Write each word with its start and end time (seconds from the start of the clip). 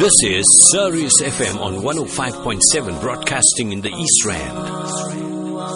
This 0.00 0.12
is 0.24 0.44
Sirius 0.72 1.20
FM 1.22 1.60
on 1.60 1.74
105.7 1.82 3.00
broadcasting 3.00 3.70
in 3.72 3.80
the 3.82 3.90
East 3.90 4.24
Rand. 4.26 5.70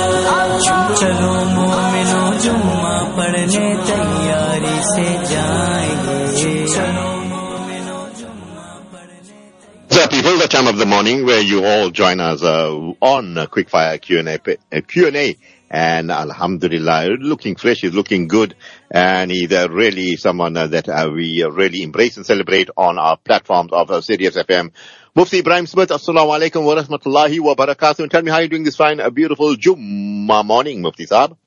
चलो 0.00 1.30
मोमिनो 1.54 2.22
जुम्मा 2.44 2.92
पढ़ने 3.16 3.66
तैयारी 3.88 4.76
से 4.90 5.06
जाएंगे 5.30 6.56
चलो 6.74 7.08
मोमिनो 7.30 7.98
जुम्मा 8.20 8.66
पढ़ने 8.92 9.94
So 9.94 10.06
people, 10.08 10.38
the 10.38 10.48
time 10.48 10.66
of 10.66 10.78
the 10.78 10.86
morning 10.86 11.24
where 11.26 11.40
you 11.42 11.64
all 11.64 11.90
join 11.90 12.20
us 12.20 12.42
uh, 12.42 12.70
on 13.00 13.36
uh, 13.36 13.46
Quickfire 13.46 14.00
Q&A, 14.00 14.38
pa- 14.38 14.60
uh, 14.72 14.80
Q&A. 14.86 15.36
and 15.69 16.11
alhamdulillah 16.11 17.17
looking 17.19 17.55
fresh 17.55 17.81
he's 17.81 17.93
looking 17.93 18.27
good. 18.27 18.55
And 18.91 19.31
he's 19.31 19.51
uh, 19.51 19.67
really 19.69 20.15
someone 20.15 20.55
uh, 20.57 20.67
that 20.67 20.87
uh, 20.89 21.09
we 21.13 21.43
uh, 21.43 21.49
really 21.49 21.81
embrace 21.81 22.17
and 22.17 22.25
celebrate 22.25 22.69
on 22.77 22.97
our 22.97 23.17
platforms 23.17 23.71
of 23.73 23.91
uh, 23.91 24.01
Sirius 24.01 24.35
FM 24.35 24.71
Mufti 25.15 25.41
Ebrahim 25.41 25.67
Smith 25.67 25.89
Assalamu 25.89 26.37
alaikum 26.37 26.65
wa 26.65 26.75
rahmatullahi 26.75 27.39
wa 27.39 27.55
barakatuh. 27.55 28.09
Tell 28.09 28.21
me 28.21 28.31
how 28.31 28.39
you're 28.39 28.49
doing 28.49 28.63
this 28.63 28.75
fine 28.75 28.99
a 28.99 29.09
beautiful 29.11 29.55
jumma 29.55 30.45
morning 30.45 30.81
Mufti 30.81 31.05
Saab? 31.05 31.37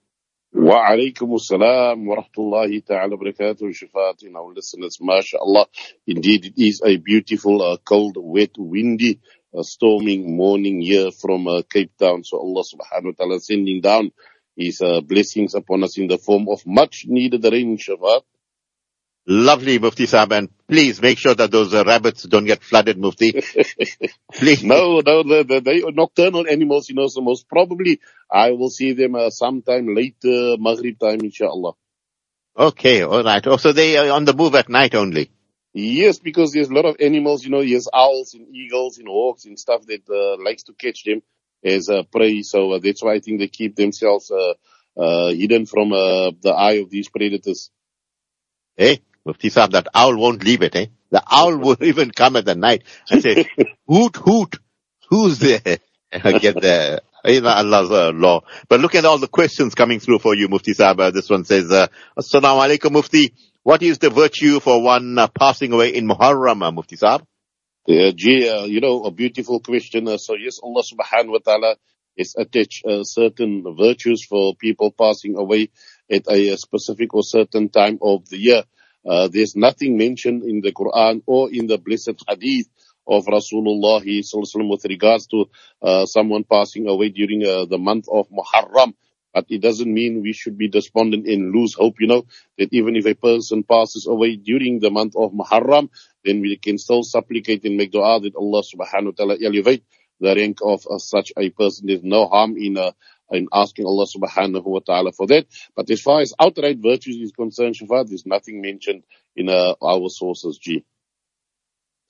Wa 0.51 0.89
السلام 0.97 2.09
ورحمة 2.09 2.39
الله 2.39 2.83
تعالى 2.89 3.15
وبركاته 3.15 4.35
Our 4.35 4.55
listeners, 4.55 4.97
mashallah. 5.01 5.67
Indeed, 6.07 6.47
it 6.47 6.55
is 6.57 6.81
a 6.83 6.97
beautiful, 6.97 7.61
uh, 7.61 7.77
cold, 7.85 8.17
wet, 8.17 8.53
windy 8.57 9.21
uh, 9.57 9.63
storming 9.63 10.37
morning 10.37 10.81
here 10.81 11.11
from 11.11 11.47
uh, 11.47 11.63
Cape 11.71 11.93
Town 11.99 12.25
so 12.25 12.39
Allah 12.39 12.65
subhanahu 12.65 13.05
wa 13.05 13.17
ta'ala 13.17 13.41
sending 13.41 13.81
down 13.81 14.11
his 14.57 14.81
uh, 14.81 15.01
blessings 15.01 15.55
upon 15.55 15.85
us 15.85 15.99
in 15.99 16.09
the 16.09 16.19
form 16.19 16.49
of 16.49 16.67
much 16.67 17.05
needed 17.07 17.45
rain 17.45 17.79
Shafaat 17.79 18.23
Lovely, 19.31 19.79
Mufti 19.79 20.07
Saab. 20.07 20.33
And 20.33 20.49
please 20.67 21.03
make 21.03 21.19
sure 21.19 21.35
that 21.35 21.51
those 21.51 21.75
uh, 21.75 21.85
rabbits 21.85 22.23
don't 22.23 22.47
get 22.47 22.63
flooded, 22.63 22.97
Mufti. 22.97 23.33
please. 24.33 24.65
no 24.65 25.01
no 25.01 25.23
the, 25.23 25.45
the, 25.47 25.61
they 25.61 25.83
are 25.83 25.93
nocturnal 25.93 26.47
animals 26.49 26.89
you 26.89 26.95
know 26.95 27.09
so 27.09 27.21
most 27.21 27.47
probably 27.47 28.01
I 28.33 28.53
will 28.53 28.71
see 28.71 28.95
them 28.95 29.15
uh, 29.15 29.29
sometime 29.29 29.95
later 29.95 30.57
Maghrib 30.59 30.99
time 30.99 31.21
inshallah 31.21 31.75
Okay, 32.59 33.03
all 33.03 33.23
right. 33.23 33.47
Oh, 33.47 33.57
so 33.57 33.73
they 33.73 33.97
are 33.97 34.11
on 34.11 34.25
the 34.25 34.35
move 34.35 34.57
at 34.57 34.69
night 34.69 34.97
only. 34.97 35.31
Yes, 35.81 36.19
because 36.19 36.51
there's 36.51 36.71
a 36.71 36.75
lot 36.75 36.87
of 36.87 36.97
animals, 36.99 37.45
you 37.45 37.51
know, 37.51 37.65
there's 37.65 37.89
owls 37.95 38.35
and 38.35 38.49
eagles 38.53 38.99
and 38.99 39.07
hawks 39.07 39.45
and 39.45 39.57
stuff 39.57 39.87
that 39.87 40.03
uh, 40.11 40.43
likes 40.43 40.65
to 40.65 40.73
catch 40.73 41.05
them 41.05 41.23
as 41.65 41.89
uh, 41.89 42.03
prey. 42.11 42.43
So 42.43 42.73
uh, 42.73 42.81
that's 42.83 43.01
why 43.01 43.15
I 43.15 43.21
think 43.21 43.39
they 43.39 43.47
keep 43.47 43.77
themselves 43.77 44.29
uh, 44.29 44.55
uh, 45.01 45.29
hidden 45.29 45.67
from 45.67 45.93
uh, 45.93 46.33
the 46.43 46.53
eye 46.53 46.81
of 46.83 46.91
these 46.91 47.09
predators. 47.09 47.71
Eh? 48.77 48.97
Mufti 49.25 49.51
Saab, 49.51 49.71
that 49.71 49.87
owl 49.95 50.17
won't 50.17 50.43
leave 50.43 50.63
it, 50.63 50.75
eh? 50.75 50.87
The 51.13 51.23
owl 51.31 51.57
will 51.65 51.77
even 51.81 52.11
come 52.11 52.35
at 52.35 52.45
the 52.45 52.57
night 52.57 52.83
and 53.09 53.23
say, 53.23 53.49
hoot, 53.87 54.17
hoot, 54.17 54.57
who's 55.09 55.39
there? 55.39 55.63
And 56.11 56.25
I 56.25 56.39
get 56.39 56.61
there. 56.61 57.03
You 57.25 57.43
know, 57.43 57.51
Allah's 57.51 57.91
uh, 57.91 58.11
law. 58.15 58.41
But 58.69 58.81
look 58.81 58.95
at 58.95 59.05
all 59.05 59.19
the 59.19 59.29
questions 59.29 59.75
coming 59.75 60.01
through 60.01 60.21
for 60.21 60.35
you, 60.35 60.49
Mufti 60.49 60.73
Saab. 60.73 60.99
Uh, 60.99 61.11
this 61.11 61.29
one 61.29 61.45
says, 61.45 61.71
uh, 61.71 61.89
Assalamu 62.19 62.67
alaikum, 62.67 62.93
Mufti. 62.93 63.35
What 63.69 63.83
is 63.83 63.99
the 63.99 64.09
virtue 64.09 64.61
for 64.61 64.83
one 64.83 65.19
uh, 65.19 65.29
passing 65.29 65.75
away 65.75 65.95
in 65.95 66.09
Muharram, 66.09 66.63
uh, 66.63 66.73
Mufti 66.73 66.97
Saab? 66.97 67.21
Uh, 67.87 68.13
gee, 68.17 68.49
uh, 68.49 68.65
you 68.65 68.81
know, 68.81 69.05
a 69.05 69.11
beautiful 69.11 69.61
question. 69.61 70.09
Uh, 70.09 70.17
so 70.17 70.37
yes, 70.37 70.59
Allah 70.63 70.81
subhanahu 70.81 71.33
wa 71.33 71.39
ta'ala 71.45 71.77
is 72.17 72.35
attached 72.39 72.87
uh, 72.87 73.05
certain 73.05 73.63
virtues 73.79 74.25
for 74.25 74.55
people 74.57 74.91
passing 74.91 75.37
away 75.37 75.69
at 76.11 76.23
a, 76.31 76.57
specific 76.57 77.13
or 77.13 77.23
certain 77.23 77.69
time 77.69 77.99
of 78.01 78.27
the 78.31 78.39
year. 78.39 78.65
There's 79.05 79.55
nothing 79.55 79.99
mentioned 79.99 80.45
in 80.45 80.63
the 80.63 80.73
Quran 80.73 81.21
or 81.27 81.53
in 81.53 81.67
the 81.67 81.77
blessed 81.77 82.25
hadith 82.27 82.69
of 83.07 83.27
Rasulullah 83.27 84.01
with 84.01 84.85
regards 84.87 85.27
to 85.27 85.45
someone 86.07 86.45
passing 86.45 86.89
away 86.89 87.11
during 87.11 87.41
the 87.41 87.77
month 87.79 88.07
of 88.11 88.29
Muharram. 88.31 88.95
But 89.39 89.47
it 89.51 89.63
doesn't 89.63 89.95
mean 89.95 90.23
we 90.23 90.33
should 90.33 90.59
be 90.59 90.67
despondent 90.67 91.29
and 91.29 91.55
lose 91.55 91.73
hope, 91.73 92.01
you 92.01 92.09
know, 92.09 92.27
that 92.59 92.73
even 92.73 92.97
if 92.97 93.07
a 93.07 93.15
person 93.15 93.63
passes 93.63 94.05
away 94.09 94.35
during 94.35 94.81
the 94.81 94.91
month 94.91 95.15
of 95.15 95.31
Muharram, 95.31 95.91
then 96.25 96.41
we 96.41 96.57
can 96.57 96.77
still 96.77 97.05
supplicate 97.05 97.65
and 97.65 97.77
make 97.77 97.93
dua 97.93 98.19
that 98.19 98.35
Allah 98.35 98.63
subhanahu 98.65 99.05
wa 99.05 99.17
ta'ala 99.17 99.37
elevate 99.41 99.85
the 100.19 100.35
rank 100.35 100.59
of 100.61 100.85
uh, 100.91 100.99
such 100.99 101.31
a 101.37 101.51
person. 101.51 101.87
There's 101.87 102.03
no 102.03 102.27
harm 102.27 102.57
in 102.57 102.77
uh, 102.77 102.91
in 103.31 103.47
asking 103.53 103.87
Allah 103.87 104.07
subhanahu 104.07 104.65
wa 104.65 104.81
ta'ala 104.81 105.13
for 105.13 105.29
that. 105.29 105.47
But 105.77 105.89
as 105.89 106.01
far 106.01 106.21
as 106.21 106.35
outright 106.41 106.79
virtues 106.83 107.19
is 107.23 107.31
concerned, 107.31 107.77
Shafa, 107.77 108.09
there's 108.09 108.27
nothing 108.27 108.61
mentioned 108.61 109.05
in 109.37 109.49
uh, 109.49 109.75
our 109.81 110.09
sources, 110.09 110.59
G. 110.59 110.85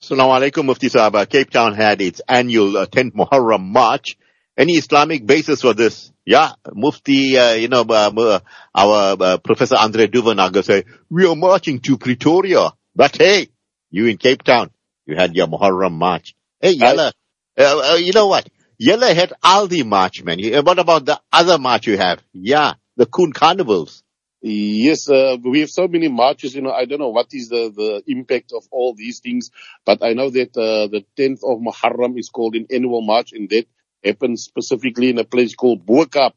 Assalamu 0.01 0.49
alaikum, 0.49 0.65
Mufti 0.65 0.89
Saab. 0.89 1.13
Uh, 1.13 1.25
Cape 1.25 1.51
Town 1.51 1.75
had 1.75 2.01
its 2.01 2.21
annual 2.27 2.75
uh, 2.75 2.87
10th 2.87 3.11
Muharram 3.11 3.61
March. 3.61 4.17
Any 4.59 4.73
Islamic 4.73 5.25
basis 5.25 5.61
for 5.61 5.73
this? 5.73 6.11
Yeah, 6.25 6.51
Mufti, 6.73 7.37
uh, 7.37 7.53
you 7.53 7.69
know, 7.69 7.85
uh, 7.87 8.11
uh, 8.17 8.39
our 8.75 9.15
uh, 9.17 9.37
Professor 9.37 9.77
Andre 9.77 10.07
Duvanaga 10.07 10.65
say, 10.65 10.83
we 11.09 11.25
are 11.25 11.35
marching 11.35 11.79
to 11.79 11.97
Pretoria. 11.97 12.73
But 12.93 13.15
hey, 13.15 13.47
you 13.89 14.07
in 14.07 14.17
Cape 14.17 14.43
Town, 14.43 14.69
you 15.05 15.15
had 15.15 15.33
your 15.33 15.47
Muharram 15.47 15.93
March. 15.93 16.35
Hey, 16.59 16.71
Yella, 16.71 17.13
uh, 17.57 17.93
uh, 17.93 17.95
you 17.95 18.11
know 18.11 18.27
what? 18.27 18.49
Yella 18.77 19.13
had 19.13 19.31
Aldi 19.41 19.85
March, 19.85 20.23
man. 20.25 20.39
What 20.65 20.77
about 20.77 21.05
the 21.05 21.21
other 21.31 21.57
march 21.57 21.87
you 21.87 21.97
have? 21.97 22.21
Yeah, 22.33 22.73
the 22.97 23.05
Coon 23.05 23.31
Carnivals. 23.31 24.03
Yes, 24.41 25.09
uh, 25.09 25.37
we 25.41 25.61
have 25.61 25.69
so 25.69 25.87
many 25.87 26.09
marches, 26.09 26.53
you 26.53 26.61
know, 26.61 26.71
I 26.71 26.83
don't 26.83 26.99
know 26.99 27.09
what 27.09 27.27
is 27.31 27.47
the, 27.47 27.71
the 27.73 28.03
impact 28.11 28.51
of 28.53 28.63
all 28.71 28.93
these 28.93 29.21
things, 29.21 29.51
but 29.85 30.03
I 30.03 30.13
know 30.13 30.29
that 30.29 30.55
uh, 30.57 30.87
the 30.87 31.05
10th 31.17 31.43
of 31.43 31.59
Muharram 31.61 32.19
is 32.19 32.29
called 32.29 32.55
an 32.55 32.67
annual 32.69 33.01
march 33.01 33.31
and 33.31 33.49
that 33.49 33.65
happens 34.03 34.43
specifically 34.43 35.09
in 35.09 35.19
a 35.19 35.23
place 35.23 35.55
called 35.55 35.85
Bo-Kaap. 35.85 36.33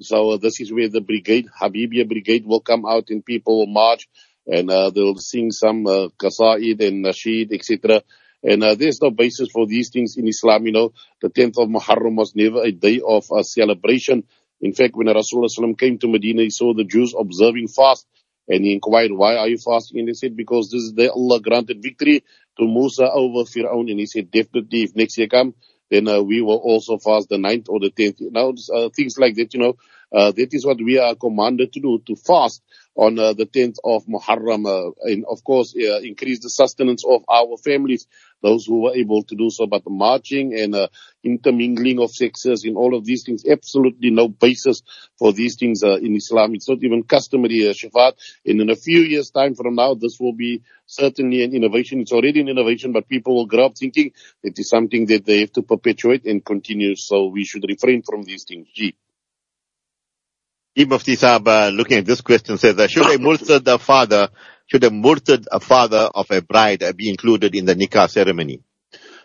So 0.00 0.30
uh, 0.30 0.36
this 0.36 0.60
is 0.60 0.72
where 0.72 0.88
the 0.88 1.00
brigade, 1.00 1.48
Habibia 1.60 2.06
Brigade 2.06 2.44
will 2.46 2.60
come 2.60 2.84
out 2.84 3.08
and 3.08 3.24
people 3.24 3.60
will 3.60 3.66
march 3.72 4.08
and 4.46 4.70
uh, 4.70 4.90
they'll 4.90 5.16
sing 5.16 5.50
some 5.50 5.86
uh, 5.86 6.08
qasaid 6.18 6.86
and 6.86 7.04
nasheed, 7.04 7.52
etc. 7.52 8.02
And 8.42 8.62
uh, 8.62 8.74
there's 8.74 9.00
no 9.02 9.10
basis 9.10 9.48
for 9.50 9.66
these 9.66 9.90
things 9.90 10.16
in 10.16 10.28
Islam, 10.28 10.66
you 10.66 10.72
know. 10.72 10.92
The 11.20 11.30
10th 11.30 11.58
of 11.58 11.68
Muharram 11.68 12.16
was 12.16 12.34
never 12.36 12.62
a 12.62 12.70
day 12.70 13.00
of 13.06 13.26
uh, 13.32 13.42
celebration. 13.42 14.24
In 14.60 14.72
fact, 14.72 14.94
when 14.94 15.08
Rasulullah 15.08 15.78
came 15.78 15.98
to 15.98 16.08
Medina, 16.08 16.42
he 16.42 16.50
saw 16.50 16.74
the 16.74 16.84
Jews 16.84 17.14
observing 17.18 17.68
fast 17.68 18.06
and 18.48 18.64
he 18.64 18.72
inquired, 18.72 19.10
why 19.12 19.36
are 19.36 19.48
you 19.48 19.58
fasting? 19.58 20.00
And 20.00 20.08
they 20.08 20.12
said, 20.12 20.36
because 20.36 20.70
this 20.70 20.82
is 20.82 20.94
the 20.94 21.10
Allah 21.12 21.40
granted 21.40 21.82
victory 21.82 22.22
to 22.58 22.66
Musa 22.66 23.10
over 23.10 23.44
Fir'aun. 23.44 23.90
And 23.90 23.98
he 23.98 24.06
said, 24.06 24.30
definitely 24.30 24.84
if 24.84 24.94
next 24.94 25.18
year 25.18 25.26
come, 25.26 25.54
then 25.90 26.08
uh, 26.08 26.20
we 26.20 26.40
will 26.40 26.56
also 26.58 26.98
fast 26.98 27.28
the 27.28 27.38
ninth 27.38 27.66
or 27.68 27.80
the 27.80 27.90
tenth. 27.90 28.16
Now, 28.20 28.52
uh, 28.74 28.88
things 28.90 29.18
like 29.18 29.36
that, 29.36 29.54
you 29.54 29.60
know, 29.60 29.76
uh, 30.12 30.32
that 30.32 30.54
is 30.54 30.64
what 30.64 30.78
we 30.78 30.98
are 30.98 31.14
commanded 31.14 31.72
to 31.72 31.80
do, 31.80 32.02
to 32.06 32.16
fast 32.16 32.62
on 32.96 33.18
uh, 33.18 33.32
the 33.34 33.46
10th 33.46 33.76
of 33.84 34.06
Muharram, 34.06 34.66
uh, 34.66 34.92
and 35.02 35.24
of 35.28 35.42
course, 35.44 35.74
uh, 35.76 35.98
increase 35.98 36.40
the 36.40 36.50
sustenance 36.50 37.04
of 37.04 37.24
our 37.28 37.56
families, 37.58 38.06
those 38.42 38.66
who 38.66 38.82
were 38.82 38.94
able 38.94 39.22
to 39.24 39.34
do 39.34 39.50
so. 39.50 39.66
But 39.66 39.84
the 39.84 39.90
marching 39.90 40.54
and 40.54 40.74
uh, 40.74 40.88
intermingling 41.24 42.00
of 42.00 42.10
sexes 42.10 42.64
in 42.64 42.76
all 42.76 42.94
of 42.94 43.04
these 43.04 43.24
things, 43.24 43.44
absolutely 43.48 44.10
no 44.10 44.28
basis 44.28 44.82
for 45.18 45.32
these 45.32 45.56
things 45.56 45.82
uh, 45.82 45.96
in 45.96 46.14
Islam. 46.16 46.54
It's 46.54 46.68
not 46.68 46.82
even 46.82 47.02
customary, 47.02 47.68
uh, 47.68 47.72
Shafat. 47.72 48.12
And 48.44 48.60
in 48.60 48.70
a 48.70 48.76
few 48.76 49.00
years' 49.00 49.30
time 49.30 49.54
from 49.54 49.74
now, 49.74 49.94
this 49.94 50.18
will 50.20 50.34
be 50.34 50.62
certainly 50.86 51.44
an 51.44 51.54
innovation. 51.54 52.00
It's 52.00 52.12
already 52.12 52.40
an 52.40 52.48
innovation, 52.48 52.92
but 52.92 53.08
people 53.08 53.34
will 53.34 53.46
grow 53.46 53.66
up 53.66 53.76
thinking 53.76 54.12
it 54.42 54.58
is 54.58 54.68
something 54.68 55.06
that 55.06 55.24
they 55.24 55.40
have 55.40 55.52
to 55.52 55.62
perpetuate 55.62 56.24
and 56.24 56.44
continue. 56.44 56.94
So 56.96 57.26
we 57.26 57.44
should 57.44 57.64
refrain 57.68 58.02
from 58.02 58.22
these 58.22 58.44
things. 58.44 58.68
Gee. 58.74 58.96
Ibn 60.76 60.90
Mufti 60.90 61.16
Saab, 61.16 61.48
uh, 61.48 61.68
looking 61.70 61.98
at 61.98 62.04
this 62.04 62.20
question, 62.20 62.58
says, 62.58 62.78
uh, 62.78 62.86
should 62.86 63.06
a 63.06 63.74
uh, 63.74 63.78
father, 63.78 64.28
should 64.66 64.84
a 64.84 64.90
murtad 64.90 65.46
uh, 65.50 65.58
father 65.58 66.10
of 66.14 66.30
a 66.30 66.42
bride 66.42 66.84
be 66.96 67.08
included 67.08 67.54
in 67.54 67.64
the 67.64 67.74
nikah 67.74 68.08
ceremony? 68.08 68.62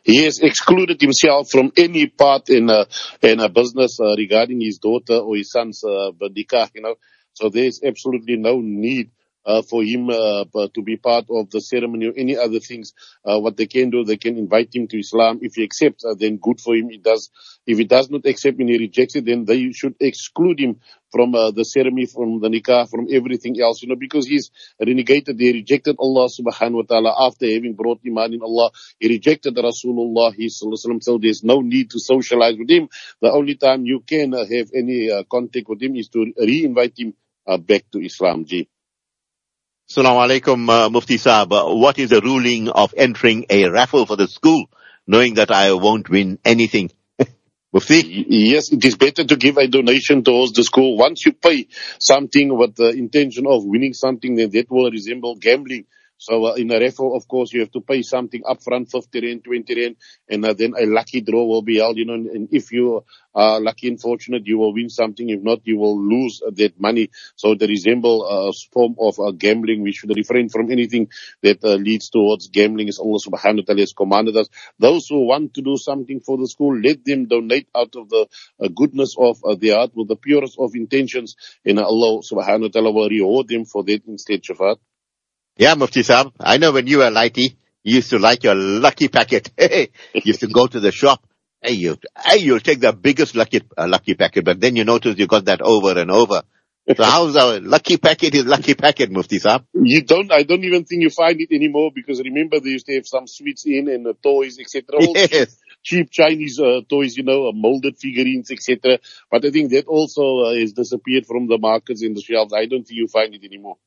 He 0.03 0.23
has 0.23 0.39
excluded 0.39 0.99
himself 0.99 1.49
from 1.51 1.71
any 1.77 2.07
part 2.07 2.49
in 2.49 2.69
a, 2.69 2.87
in 3.21 3.39
a 3.39 3.49
business 3.49 3.99
uh, 3.99 4.15
regarding 4.17 4.61
his 4.61 4.79
daughter 4.79 5.17
or 5.17 5.35
his 5.35 5.51
son's 5.51 5.83
uh, 5.83 6.11
nikah, 6.21 6.69
you 6.73 6.81
know. 6.81 6.95
So 7.33 7.49
there's 7.49 7.81
absolutely 7.83 8.37
no 8.37 8.59
need 8.61 9.11
uh, 9.45 9.61
for 9.61 9.83
him 9.83 10.09
uh, 10.09 10.45
to 10.73 10.81
be 10.83 10.97
part 10.97 11.25
of 11.29 11.49
the 11.49 11.59
ceremony 11.61 12.07
or 12.07 12.13
any 12.15 12.37
other 12.37 12.59
things. 12.59 12.93
Uh, 13.25 13.39
what 13.39 13.57
they 13.57 13.65
can 13.65 13.89
do, 13.89 14.03
they 14.03 14.17
can 14.17 14.37
invite 14.37 14.73
him 14.73 14.87
to 14.87 14.99
Islam. 14.99 15.39
If 15.41 15.55
he 15.55 15.63
accepts, 15.63 16.05
uh, 16.05 16.15
then 16.17 16.37
good 16.37 16.59
for 16.59 16.75
him. 16.75 16.89
Does. 17.01 17.29
If 17.65 17.77
he 17.77 17.85
does 17.85 18.09
not 18.09 18.25
accept 18.25 18.59
and 18.59 18.69
he 18.69 18.77
rejects 18.77 19.15
it, 19.15 19.25
then 19.25 19.45
they 19.45 19.71
should 19.71 19.95
exclude 19.99 20.59
him 20.59 20.79
from 21.11 21.35
uh, 21.35 21.51
the 21.51 21.63
ceremony, 21.63 22.05
from 22.05 22.39
the 22.39 22.49
nikah, 22.49 22.89
from 22.89 23.07
everything 23.11 23.59
else, 23.61 23.81
you 23.81 23.89
know, 23.89 23.95
because 23.95 24.25
he's 24.25 24.49
renegated. 24.79 25.39
He 25.39 25.51
rejected 25.51 25.97
Allah 25.99 26.29
subhanahu 26.29 26.73
wa 26.73 26.83
ta'ala 26.83 27.27
after 27.27 27.45
having 27.45 27.73
brought 27.73 27.99
iman 28.05 28.33
in 28.33 28.41
Allah. 28.41 28.71
He 28.99 29.09
rejected 29.09 29.55
Rasulullah. 29.55 30.33
So 30.49 31.17
there's 31.17 31.43
no 31.43 31.61
need 31.61 31.91
to 31.91 31.99
socialize 31.99 32.57
with 32.57 32.69
him. 32.69 32.89
The 33.21 33.31
only 33.31 33.55
time 33.55 33.85
you 33.85 34.01
can 34.01 34.33
uh, 34.33 34.45
have 34.45 34.69
any 34.75 35.09
contact 35.29 35.67
with 35.67 35.81
him 35.81 35.95
is 35.95 36.09
to 36.09 36.33
re-invite 36.37 36.97
him 36.97 37.13
back 37.45 37.83
to 37.91 37.99
Islam. 37.99 38.45
G. 38.45 38.69
Assalamu 39.91 40.25
alaikum, 40.25 40.69
uh, 40.69 40.89
Mufti 40.89 41.17
Saab. 41.17 41.51
Uh, 41.51 41.75
what 41.75 41.99
is 41.99 42.11
the 42.11 42.21
ruling 42.21 42.69
of 42.69 42.93
entering 42.95 43.45
a 43.49 43.67
raffle 43.67 44.05
for 44.05 44.15
the 44.15 44.25
school, 44.25 44.67
knowing 45.05 45.33
that 45.33 45.51
I 45.51 45.73
won't 45.73 46.09
win 46.09 46.39
anything? 46.45 46.91
Mufti? 47.73 48.25
Yes, 48.29 48.71
it 48.71 48.85
is 48.85 48.95
better 48.95 49.25
to 49.25 49.35
give 49.35 49.57
a 49.57 49.67
donation 49.67 50.23
towards 50.23 50.53
the 50.53 50.63
school. 50.63 50.95
Once 50.95 51.25
you 51.25 51.33
pay 51.33 51.67
something 51.99 52.57
with 52.57 52.75
the 52.75 52.87
intention 52.91 53.45
of 53.45 53.65
winning 53.65 53.91
something, 53.91 54.35
then 54.35 54.51
that 54.51 54.71
will 54.71 54.89
resemble 54.89 55.35
gambling. 55.35 55.83
So 56.21 56.45
uh, 56.45 56.53
in 56.53 56.69
a 56.69 56.79
raffle, 56.79 57.15
of 57.17 57.27
course, 57.27 57.51
you 57.51 57.61
have 57.61 57.71
to 57.71 57.81
pay 57.81 58.03
something 58.03 58.43
upfront, 58.43 58.91
50 58.91 59.21
rand, 59.21 59.43
20 59.43 59.75
rand, 59.81 59.95
and 60.29 60.45
uh, 60.45 60.53
then 60.53 60.75
a 60.79 60.85
lucky 60.85 61.21
draw 61.21 61.43
will 61.45 61.63
be 61.63 61.77
held, 61.79 61.97
you 61.97 62.05
know, 62.05 62.13
and 62.13 62.47
if 62.51 62.71
you 62.71 63.03
are 63.33 63.59
lucky 63.59 63.87
and 63.87 63.99
fortunate, 63.99 64.45
you 64.45 64.59
will 64.59 64.71
win 64.71 64.89
something. 64.89 65.27
If 65.27 65.41
not, 65.41 65.61
you 65.63 65.79
will 65.79 65.99
lose 65.99 66.39
that 66.45 66.79
money. 66.79 67.09
So 67.35 67.55
they 67.55 67.65
resemble 67.65 68.23
a 68.23 68.53
form 68.71 68.97
of 68.99 69.19
uh, 69.19 69.31
gambling. 69.31 69.81
We 69.81 69.93
should 69.93 70.15
refrain 70.15 70.49
from 70.49 70.71
anything 70.71 71.09
that 71.41 71.63
uh, 71.63 71.73
leads 71.73 72.11
towards 72.11 72.49
gambling 72.49 72.89
as 72.89 72.99
Allah 72.99 73.17
subhanahu 73.17 73.57
wa 73.57 73.63
ta'ala 73.65 73.81
has 73.81 73.93
commanded 73.93 74.37
us. 74.37 74.47
Those 74.77 75.07
who 75.07 75.25
want 75.25 75.55
to 75.55 75.63
do 75.63 75.75
something 75.75 76.19
for 76.19 76.37
the 76.37 76.47
school, 76.47 76.79
let 76.79 77.03
them 77.03 77.25
donate 77.25 77.67
out 77.75 77.95
of 77.95 78.09
the 78.09 78.27
uh, 78.63 78.67
goodness 78.67 79.15
of 79.17 79.43
uh, 79.43 79.55
their 79.55 79.73
heart 79.75 79.95
with 79.95 80.07
the 80.07 80.17
purest 80.17 80.57
of 80.59 80.75
intentions, 80.75 81.35
and 81.65 81.79
Allah 81.79 82.21
subhanahu 82.21 82.61
wa 82.61 82.67
ta'ala 82.67 82.91
will 82.91 83.09
reward 83.09 83.47
them 83.47 83.65
for 83.65 83.83
that 83.85 84.05
instead, 84.05 84.43
Shafat. 84.43 84.77
Yeah, 85.61 85.75
Mufti 85.75 86.01
Saab. 86.01 86.31
I 86.39 86.57
know 86.57 86.71
when 86.71 86.87
you 86.87 86.97
were 86.97 87.11
lighty, 87.11 87.55
you 87.83 87.97
used 87.97 88.09
to 88.09 88.17
like 88.17 88.43
your 88.43 88.55
lucky 88.55 89.09
packet. 89.09 89.51
you 89.59 90.21
used 90.23 90.39
to 90.39 90.47
go 90.47 90.65
to 90.65 90.79
the 90.79 90.91
shop. 90.91 91.23
Hey, 91.61 91.73
you, 91.73 91.97
hey, 92.25 92.37
you'll 92.37 92.59
take 92.59 92.79
the 92.79 92.91
biggest 92.93 93.35
lucky, 93.35 93.61
uh, 93.77 93.87
lucky 93.87 94.15
packet, 94.15 94.43
but 94.43 94.59
then 94.59 94.75
you 94.75 94.85
notice 94.85 95.19
you 95.19 95.27
got 95.27 95.45
that 95.45 95.61
over 95.61 95.99
and 95.99 96.09
over. 96.09 96.41
So 96.97 97.03
how's 97.03 97.35
our 97.35 97.59
lucky 97.59 97.97
packet 97.97 98.33
is 98.33 98.45
lucky 98.45 98.73
packet, 98.73 99.11
Mufti 99.11 99.37
Saab? 99.37 99.65
You 99.75 100.01
don't, 100.01 100.31
I 100.31 100.41
don't 100.41 100.63
even 100.63 100.83
think 100.83 101.03
you 101.03 101.11
find 101.11 101.39
it 101.39 101.53
anymore 101.53 101.91
because 101.93 102.19
remember 102.23 102.59
they 102.59 102.71
used 102.71 102.87
to 102.87 102.95
have 102.95 103.05
some 103.05 103.27
sweets 103.27 103.63
in 103.67 103.87
and 103.87 104.07
uh, 104.07 104.13
toys, 104.23 104.57
etc. 104.59 104.83
Yes. 105.13 105.57
cheap 105.83 106.09
Chinese 106.09 106.59
uh, 106.59 106.81
toys, 106.89 107.15
you 107.15 107.23
know, 107.23 107.49
uh, 107.49 107.51
molded 107.53 107.99
figurines, 107.99 108.49
etc. 108.49 108.97
But 109.29 109.45
I 109.45 109.51
think 109.51 109.69
that 109.73 109.85
also 109.85 110.39
uh, 110.39 110.55
has 110.55 110.73
disappeared 110.73 111.27
from 111.27 111.45
the 111.45 111.59
markets 111.59 112.01
and 112.01 112.17
the 112.17 112.21
shelves. 112.21 112.51
I 112.51 112.65
don't 112.65 112.83
think 112.83 112.97
you 112.97 113.07
find 113.07 113.35
it 113.35 113.43
anymore. 113.43 113.77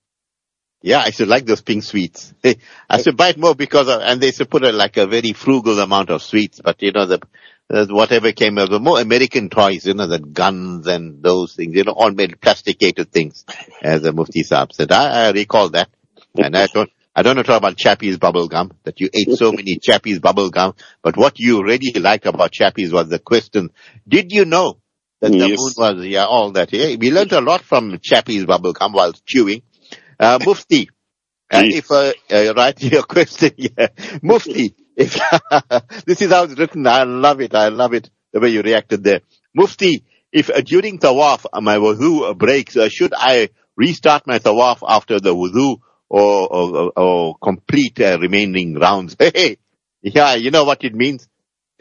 Yeah, 0.84 0.98
I 0.98 1.12
should 1.12 1.28
like 1.28 1.46
those 1.46 1.62
pink 1.62 1.82
sweets. 1.82 2.34
I 2.90 3.00
should 3.00 3.16
buy 3.16 3.30
it 3.30 3.38
more 3.38 3.54
because 3.54 3.88
of, 3.88 4.02
and 4.02 4.20
they 4.20 4.32
should 4.32 4.50
put 4.50 4.64
a, 4.64 4.70
like 4.70 4.98
a 4.98 5.06
very 5.06 5.32
frugal 5.32 5.80
amount 5.80 6.10
of 6.10 6.22
sweets, 6.22 6.60
but 6.62 6.82
you 6.82 6.92
know, 6.92 7.06
the, 7.06 7.20
uh, 7.72 7.86
whatever 7.88 8.32
came 8.32 8.58
of 8.58 8.68
the 8.68 8.78
more 8.78 9.00
American 9.00 9.48
toys, 9.48 9.86
you 9.86 9.94
know, 9.94 10.06
the 10.06 10.18
guns 10.18 10.86
and 10.86 11.22
those 11.22 11.54
things, 11.54 11.74
you 11.74 11.84
know, 11.84 11.92
all 11.92 12.10
made 12.10 12.38
plasticated 12.38 13.10
things, 13.10 13.46
as 13.82 14.02
the 14.02 14.12
Mufti 14.12 14.42
Saab 14.42 14.74
said. 14.74 14.92
I, 14.92 15.28
I 15.28 15.30
recall 15.30 15.70
that. 15.70 15.88
And 16.36 16.54
I 16.54 16.66
don't, 16.66 16.90
I 17.16 17.22
don't 17.22 17.36
know 17.36 17.44
talk 17.44 17.56
about 17.56 17.78
Chappie's 17.78 18.18
bubble 18.18 18.48
gum, 18.48 18.72
that 18.82 19.00
you 19.00 19.08
ate 19.14 19.38
so 19.38 19.52
many 19.52 19.78
Chappie's 19.78 20.18
bubble 20.18 20.50
gum, 20.50 20.74
but 21.00 21.16
what 21.16 21.40
you 21.40 21.64
really 21.64 21.98
liked 21.98 22.26
about 22.26 22.52
Chappie's 22.52 22.92
was 22.92 23.08
the 23.08 23.18
question, 23.18 23.70
did 24.06 24.32
you 24.32 24.44
know 24.44 24.76
that 25.22 25.30
the 25.32 25.48
Yes. 25.48 25.58
moon 25.58 25.72
was, 25.78 26.04
yeah, 26.04 26.26
all 26.26 26.50
that. 26.52 26.70
Yeah, 26.74 26.94
we 26.96 27.10
learned 27.10 27.32
a 27.32 27.40
lot 27.40 27.62
from 27.62 27.98
Chappie's 28.02 28.44
bubble 28.44 28.74
gum 28.74 28.92
while 28.92 29.14
chewing. 29.24 29.62
Uh, 30.24 30.38
Mufti, 30.46 30.88
uh, 31.52 31.62
if, 31.66 31.90
uh, 31.90 32.12
uh, 32.32 32.54
right, 32.56 32.82
your 32.92 33.02
question, 33.02 33.50
yeah. 33.58 33.88
Mufti, 34.22 34.74
if, 34.96 35.20
this 36.06 36.22
is 36.22 36.30
how 36.30 36.44
it's 36.44 36.58
written, 36.58 36.86
I 36.86 37.02
love 37.02 37.42
it, 37.42 37.54
I 37.54 37.68
love 37.68 37.92
it, 37.92 38.08
the 38.32 38.40
way 38.40 38.48
you 38.48 38.62
reacted 38.62 39.04
there. 39.04 39.20
Mufti, 39.54 40.02
if 40.32 40.48
uh, 40.48 40.62
during 40.62 40.98
tawaf 40.98 41.44
uh, 41.52 41.60
my 41.60 41.76
wudu 41.76 42.36
breaks, 42.38 42.74
uh, 42.78 42.88
should 42.88 43.12
I 43.14 43.50
restart 43.76 44.26
my 44.26 44.38
tawaf 44.38 44.78
after 44.88 45.20
the 45.20 45.34
wudu 45.34 45.76
or, 46.08 46.48
or, 46.50 46.92
or 46.96 47.36
complete 47.42 48.00
uh, 48.00 48.18
remaining 48.18 48.76
rounds? 48.76 49.16
Hey, 49.20 49.58
yeah, 50.00 50.36
you 50.36 50.50
know 50.50 50.64
what 50.64 50.82
it 50.84 50.94
means? 50.94 51.28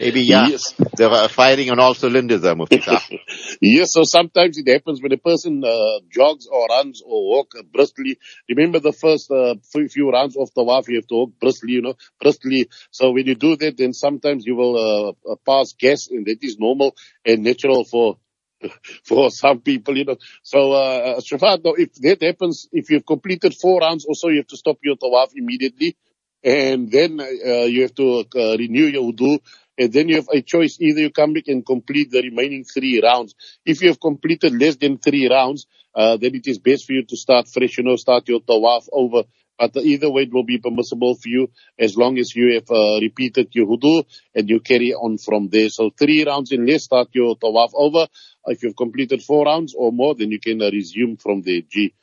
Maybe, 0.04 0.22
yeah, 0.24 0.50
Yes. 0.50 0.62
they 0.98 1.08
were 1.08 1.28
firing 1.30 1.72
on 1.72 1.80
all 1.80 1.94
cylinders, 1.94 2.44
uh. 2.44 2.56
Yes, 3.62 3.94
so 3.94 4.04
sometimes 4.04 4.58
it 4.58 4.68
happens 4.70 5.02
when 5.02 5.14
a 5.14 5.18
person 5.18 5.64
uh, 5.66 6.00
jogs 6.12 6.48
or 6.48 6.66
runs 6.68 7.02
or 7.06 7.30
walk 7.30 7.54
uh, 7.58 7.64
briskly. 7.72 8.18
Remember 8.50 8.80
the 8.80 8.92
first 8.92 9.32
uh, 9.32 9.56
few 9.90 10.12
rounds 10.12 10.36
of 10.38 10.50
tawaf, 10.54 10.88
you 10.90 10.98
have 10.98 11.08
to 11.08 11.16
walk 11.16 11.32
briskly, 11.40 11.74
you 11.74 11.82
know, 11.82 11.94
briskly. 12.22 12.68
So 12.92 13.12
when 13.12 13.26
you 13.28 13.36
do 13.36 13.56
that, 13.56 13.78
then 13.78 13.94
sometimes 13.94 14.46
you 14.46 14.56
will 14.58 14.76
uh, 14.76 15.32
uh, 15.32 15.36
pass 15.48 15.74
gas, 15.80 16.08
and 16.12 16.26
that 16.26 16.40
is 16.42 16.58
normal 16.60 16.96
and 17.26 17.44
natural 17.44 17.86
for 17.86 18.18
for 19.06 19.30
some 19.30 19.62
people, 19.62 19.98
you 19.98 20.06
know. 20.06 20.18
So, 20.44 20.74
uh, 20.74 21.20
Shafat, 21.22 21.64
now 21.64 21.74
if 21.78 21.94
that 22.02 22.22
happens, 22.22 22.68
if 22.74 22.90
you've 22.90 23.06
completed 23.06 23.54
four 23.62 23.80
rounds 23.80 24.06
or 24.08 24.16
so, 24.16 24.30
you 24.30 24.38
have 24.38 24.48
to 24.48 24.58
stop 24.58 24.78
your 24.84 24.96
tawaf 24.98 25.30
immediately. 25.36 25.96
And 26.44 26.92
then 26.92 27.22
uh, 27.22 27.66
you 27.72 27.84
have 27.84 27.96
to 27.96 28.26
uh, 28.36 28.58
renew 28.58 28.86
your 28.88 29.04
wudu. 29.14 29.40
And 29.78 29.92
then 29.92 30.10
you 30.10 30.18
have 30.18 30.30
a 30.32 30.42
choice. 30.42 30.78
Either 30.80 31.02
you 31.02 31.12
come 31.12 31.34
back 31.34 31.48
and 31.48 31.66
complete 31.66 32.12
the 32.12 32.22
remaining 32.22 32.64
three 32.64 33.02
rounds. 33.02 33.34
If 33.66 33.82
you 33.82 33.90
have 33.90 34.00
completed 34.00 34.54
less 34.54 34.76
than 34.76 34.98
three 34.98 35.28
rounds, 35.30 35.66
uh, 35.96 36.18
then 36.18 36.36
it 36.36 36.48
is 36.48 36.60
best 36.60 36.86
for 36.86 36.94
you 36.94 37.06
to 37.06 37.18
start 37.18 37.48
fresh, 37.48 37.78
you 37.78 37.84
know, 37.84 37.96
start 37.96 38.28
your 38.28 38.42
tawaf 38.42 38.88
over. 38.92 39.24
But 39.58 39.78
either 39.78 40.10
way, 40.10 40.24
it 40.24 40.34
will 40.34 40.44
be 40.44 40.58
permissible 40.58 41.16
for 41.16 41.30
you 41.30 41.50
as 41.78 41.96
long 41.96 42.18
as 42.18 42.36
you 42.36 42.56
have 42.56 42.70
uh, 42.70 43.00
repeated 43.00 43.50
your 43.54 43.68
wudu 43.68 44.04
and 44.34 44.50
you 44.50 44.60
carry 44.60 44.94
on 44.94 45.18
from 45.18 45.50
there. 45.50 45.70
So 45.70 45.92
three 45.92 46.24
rounds 46.24 46.52
and 46.52 46.68
less, 46.68 46.84
start 46.84 47.10
your 47.14 47.36
tawaf 47.38 47.70
over. 47.74 48.08
If 48.48 48.64
you've 48.64 48.76
completed 48.76 49.22
four 49.22 49.46
rounds 49.46 49.74
or 49.78 49.92
more, 49.92 50.16
then 50.16 50.32
you 50.32 50.40
can 50.40 50.62
uh, 50.62 50.70
resume 50.72 51.18
from 51.18 51.44
there. 51.44 51.62
G. 51.70 51.94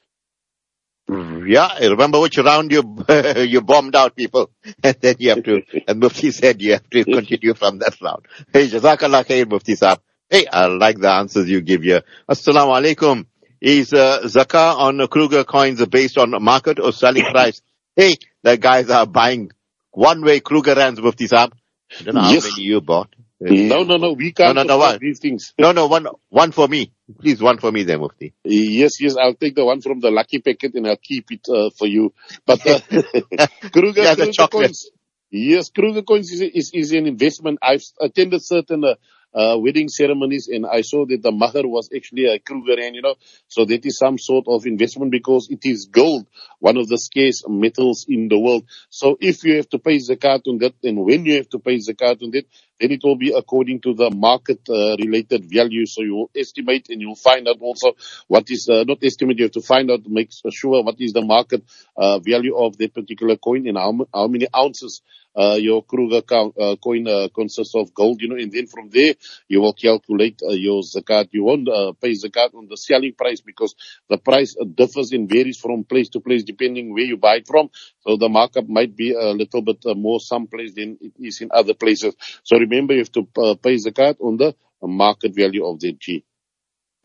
Yeah, 1.47 1.79
remember 1.89 2.21
which 2.21 2.39
round 2.39 2.71
you 2.71 2.83
you 3.37 3.61
bombed 3.63 3.97
out 3.97 4.15
people, 4.15 4.51
and 4.83 4.97
then 5.01 5.17
you 5.19 5.31
have 5.31 5.43
to. 5.45 5.63
And 5.89 6.01
Mufti 6.01 6.31
said 6.31 6.61
you 6.63 6.73
have 6.73 6.89
to 6.91 7.05
continue 7.05 7.55
from 7.55 7.79
that 7.79 8.01
round. 8.01 8.27
Hey, 8.53 8.69
Jazakallah 8.69 9.25
khair, 9.27 9.49
Mufti 9.51 9.75
Saab. 9.75 9.99
Hey, 10.29 10.47
I 10.47 10.67
like 10.67 10.99
the 11.01 11.11
answers 11.11 11.49
you 11.49 11.61
give 11.61 11.83
here. 11.83 12.03
Assalamu 12.29 12.81
alaikum. 12.81 13.27
Is 13.61 13.93
uh, 13.93 14.21
zakah 14.25 14.77
on 14.77 15.07
Kruger 15.09 15.45
coins 15.45 15.85
based 15.87 16.17
on 16.19 16.31
market 16.43 16.79
or 16.79 16.93
selling 16.93 17.25
price? 17.33 17.61
Hey, 17.97 18.17
the 18.43 18.57
guys 18.57 18.89
are 18.91 19.07
buying 19.07 19.51
one-way 19.91 20.41
Kruger 20.41 20.75
rands, 20.75 21.01
Mufti 21.01 21.27
Saab. 21.27 21.53
I 21.99 22.03
don't 22.05 22.15
know 22.15 22.21
how 22.23 22.33
Yes. 22.33 22.45
many 22.45 22.63
you 22.63 22.81
bought. 22.81 23.15
No, 23.41 23.85
no, 23.85 23.97
no. 23.97 24.13
We 24.13 24.33
can't 24.33 24.55
No, 24.55 24.63
no, 24.63 24.79
no, 24.79 24.99
these 24.99 25.19
things. 25.19 25.55
No, 25.59 25.73
no, 25.73 25.87
one, 25.87 26.07
one 26.29 26.53
for 26.53 26.69
me. 26.69 26.93
Please, 27.19 27.41
one 27.41 27.59
for 27.59 27.73
me 27.73 27.85
there, 27.85 27.99
Mufti. 27.99 28.35
Yes, 28.45 29.01
yes, 29.01 29.17
I'll 29.17 29.35
take 29.35 29.55
the 29.55 29.65
one 29.65 29.81
from 29.81 30.01
the 30.01 30.11
lucky 30.11 30.41
packet 30.41 30.75
and 30.75 30.87
I'll 30.87 30.97
keep 30.97 31.27
it 31.31 31.47
uh, 31.49 31.71
for 31.71 31.87
you. 31.87 32.13
But 32.47 32.67
uh, 32.67 32.81
Kruger, 33.73 34.03
Yeah, 34.03 34.15
Kruger 34.15 34.49
coins. 34.49 34.91
Yes, 35.31 35.71
Kruger 35.71 36.03
coins 36.03 36.31
is, 36.33 36.41
is, 36.41 36.71
is 36.75 36.93
an 36.93 37.07
investment. 37.07 37.59
I've 37.63 37.83
attended 38.01 38.45
certain 38.45 38.85
uh, 38.85 38.95
uh, 39.33 39.57
wedding 39.59 39.89
ceremonies 39.89 40.49
and 40.49 40.67
I 40.67 40.81
saw 40.81 41.07
that 41.07 41.23
the 41.23 41.31
mahar 41.31 41.63
was 41.67 41.89
actually 41.95 42.27
a 42.27 42.39
Kruger 42.39 42.81
and 42.81 42.97
you 42.97 43.03
know, 43.03 43.15
so 43.47 43.65
that 43.65 43.87
is 43.87 43.99
some 43.99 44.19
sort 44.19 44.47
of 44.49 44.67
investment 44.67 45.13
because 45.13 45.49
it 45.51 45.65
is 45.65 45.87
gold, 45.91 46.27
one 46.59 46.77
of 46.77 46.89
the 46.89 46.99
scarce 46.99 47.45
metals 47.49 48.07
in 48.09 48.29
the 48.29 48.39
world. 48.39 48.65
So 48.89 49.17
if 49.21 49.45
you 49.45 49.57
have 49.57 49.69
to 49.71 49.79
pay 49.79 49.99
zakat 49.99 50.49
on 50.49 50.59
that 50.59 50.75
and 50.83 51.05
when 51.05 51.25
you 51.27 51.37
have 51.37 51.49
to 51.51 51.59
pay 51.59 51.77
zakat 51.77 52.23
on 52.23 52.31
that, 52.33 52.47
then 52.81 52.91
it 52.93 53.01
will 53.05 53.17
be 53.17 53.33
according 53.37 53.81
to 53.83 53.95
the 53.95 54.11
market 54.11 54.61
uh, 54.69 54.97
related 54.99 55.45
value. 55.45 55.87
So 55.87 56.03
you 56.03 56.15
will 56.15 56.31
estimate 56.35 56.89
and 56.89 57.01
you'll 57.01 57.15
find 57.15 57.47
out 57.47 57.59
also 57.61 57.93
what 58.27 58.51
is, 58.51 58.69
uh, 58.71 58.85
not 58.85 58.99
estimate, 59.03 59.39
you 59.39 59.45
have 59.45 59.53
to 59.53 59.63
find 59.63 59.91
out, 59.91 60.01
make 60.07 60.31
sure 60.51 60.83
what 60.83 60.97
is 60.99 61.13
the 61.13 61.23
market 61.23 61.63
uh, 61.97 62.19
value 62.19 62.57
of 62.57 62.77
that 62.79 62.95
particular 62.95 63.37
coin 63.37 63.69
and 63.69 63.77
how, 63.77 64.07
how 64.15 64.27
many 64.27 64.47
ounces 64.57 65.03
uh, 65.37 65.57
your 65.61 65.85
Kruger 65.85 66.23
uh, 66.31 66.77
coin 66.83 67.07
uh, 67.07 67.29
consists 67.35 67.75
of 67.75 67.95
gold, 67.95 68.21
you 68.21 68.29
know, 68.29 68.37
and 68.37 68.51
then 68.51 68.67
from 68.67 68.91
there 68.91 69.15
you 69.49 69.61
will 69.61 69.73
calculate 69.73 70.41
uh, 70.43 70.53
your 70.53 70.83
zakat. 70.83 71.29
You 71.33 71.45
won't 71.45 71.69
uh, 71.69 71.93
pay 71.93 72.13
zakat 72.13 72.55
on 72.55 72.67
the 72.69 72.77
selling 72.77 73.15
price 73.15 73.41
because 73.41 73.75
the 74.09 74.19
price 74.19 74.57
uh, 74.61 74.65
differs 74.65 75.13
and 75.13 75.29
varies 75.29 75.59
from 75.59 75.85
place 75.85 76.09
to 76.11 76.21
place 76.21 76.43
depending 76.43 76.93
where 76.93 77.05
you 77.05 77.17
buy 77.17 77.37
it 77.37 77.47
from. 77.47 77.71
So 78.01 78.17
the 78.17 78.29
markup 78.29 78.69
might 78.69 78.97
be 78.97 79.13
a 79.13 79.31
little 79.31 79.63
bit 79.63 79.85
uh, 79.87 79.95
more 79.95 80.21
some 80.21 80.47
place 80.47 80.75
than 80.75 80.99
it 81.01 81.13
is 81.21 81.41
in 81.41 81.51
other 81.53 81.75
places. 81.75 82.15
So 82.43 82.57
remember, 82.71 82.95
you 82.95 83.01
have 83.01 83.13
to 83.13 83.27
uh, 83.37 83.55
pay 83.55 83.77
zakat 83.77 84.17
on 84.21 84.37
the 84.37 84.55
market 84.83 85.35
value 85.35 85.67
of 85.67 85.81
the 85.81 85.93
G. 85.93 86.25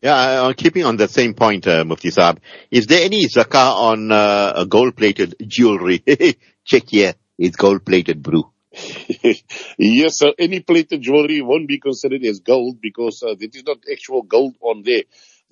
Yeah, 0.02 0.14
uh, 0.14 0.52
keeping 0.52 0.84
on 0.84 0.96
the 0.96 1.08
same 1.08 1.34
point, 1.34 1.66
uh, 1.66 1.84
Mufti 1.84 2.10
Saab, 2.10 2.38
is 2.70 2.86
there 2.86 3.04
any 3.04 3.26
zakah 3.26 3.74
on 3.74 4.12
uh, 4.12 4.64
gold-plated 4.64 5.36
jewelry? 5.46 6.02
Check 6.64 6.84
here, 6.88 7.14
it's 7.38 7.56
gold-plated, 7.56 8.22
bro. 8.22 8.52
yes, 9.78 10.18
so 10.18 10.32
any 10.38 10.60
plated 10.60 11.00
jewelry 11.00 11.40
won't 11.40 11.66
be 11.66 11.80
considered 11.80 12.22
as 12.24 12.40
gold 12.40 12.78
because 12.80 13.22
uh, 13.22 13.34
it 13.40 13.54
is 13.54 13.64
not 13.64 13.78
actual 13.90 14.22
gold 14.22 14.54
on 14.60 14.82
there. 14.84 15.02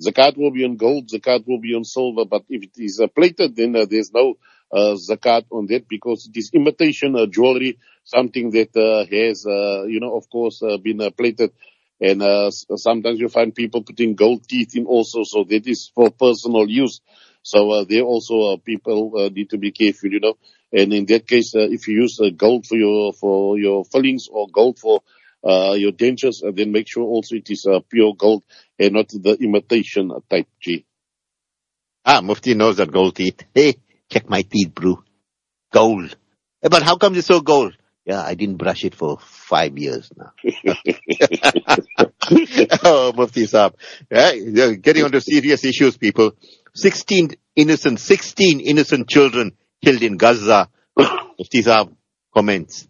Zakat 0.02 0.36
will 0.36 0.50
be 0.50 0.64
on 0.64 0.76
gold, 0.76 1.08
zakat 1.08 1.46
will 1.46 1.60
be 1.60 1.74
on 1.74 1.84
silver, 1.84 2.26
but 2.26 2.42
if 2.48 2.64
it 2.64 2.72
is 2.76 3.00
uh, 3.02 3.06
plated, 3.06 3.56
then 3.56 3.74
uh, 3.74 3.86
there's 3.88 4.12
no 4.12 4.34
uh, 4.70 4.94
zakat 4.94 5.44
on 5.50 5.66
that 5.66 5.88
because 5.88 6.28
it 6.28 6.36
is 6.36 6.50
imitation 6.52 7.16
uh, 7.16 7.26
jewelry, 7.26 7.78
something 8.04 8.50
that 8.50 8.76
uh, 8.76 9.04
has, 9.10 9.44
uh, 9.46 9.84
you 9.84 10.00
know, 10.00 10.16
of 10.16 10.28
course, 10.30 10.62
uh, 10.62 10.76
been 10.78 11.00
plated. 11.16 11.52
And 12.00 12.22
sometimes 12.76 13.18
you 13.20 13.28
find 13.28 13.54
people 13.54 13.82
putting 13.82 14.14
gold 14.14 14.46
teeth 14.48 14.76
in 14.76 14.84
also, 14.86 15.22
so 15.24 15.44
that 15.44 15.66
is 15.66 15.90
for 15.94 16.10
personal 16.10 16.68
use. 16.68 17.00
So 17.42 17.70
uh, 17.70 17.84
there 17.88 18.02
also 18.02 18.52
uh, 18.52 18.56
people 18.56 19.12
uh, 19.16 19.28
need 19.28 19.50
to 19.50 19.58
be 19.58 19.70
careful, 19.70 20.10
you 20.10 20.20
know. 20.20 20.34
And 20.72 20.92
in 20.92 21.06
that 21.06 21.26
case, 21.26 21.52
if 21.54 21.86
you 21.88 22.02
use 22.02 22.20
gold 22.36 22.66
for 22.66 22.76
your 22.76 23.12
for 23.12 23.58
your 23.58 23.84
fillings 23.84 24.28
or 24.30 24.48
gold 24.48 24.78
for 24.78 25.02
your 25.44 25.92
dentures, 25.92 26.42
then 26.56 26.72
make 26.72 26.88
sure 26.88 27.04
also 27.04 27.36
it 27.36 27.48
is 27.48 27.66
pure 27.90 28.14
gold 28.16 28.44
and 28.78 28.94
not 28.94 29.08
the 29.08 29.36
imitation 29.40 30.10
type 30.28 30.48
G. 30.60 30.84
Ah, 32.04 32.20
Mufti 32.22 32.54
knows 32.54 32.76
that 32.78 32.90
gold 32.90 33.14
teeth. 33.16 33.44
Hey, 33.54 33.76
check 34.10 34.28
my 34.28 34.42
teeth, 34.42 34.74
bro. 34.74 35.02
Gold. 35.72 36.16
Eh, 36.62 36.68
But 36.68 36.82
how 36.82 36.96
come 36.96 37.14
it's 37.14 37.26
so 37.28 37.40
gold? 37.40 37.76
Yeah, 38.04 38.20
I 38.22 38.34
didn't 38.34 38.56
brush 38.56 38.84
it 38.84 38.94
for 38.94 39.18
five 39.18 39.78
years 39.78 40.10
now. 40.14 40.32
oh, 42.84 43.12
Mufti 43.16 43.46
Saab. 43.46 43.74
Yeah, 44.10 44.74
getting 44.74 45.04
on 45.04 45.12
to 45.12 45.22
serious 45.22 45.64
issues, 45.64 45.96
people. 45.96 46.32
16 46.74 47.30
innocent, 47.56 48.00
16 48.00 48.60
innocent 48.60 49.08
children 49.08 49.52
killed 49.82 50.02
in 50.02 50.18
Gaza. 50.18 50.68
Mufti 50.98 51.62
Saab 51.62 51.96
comments. 52.34 52.86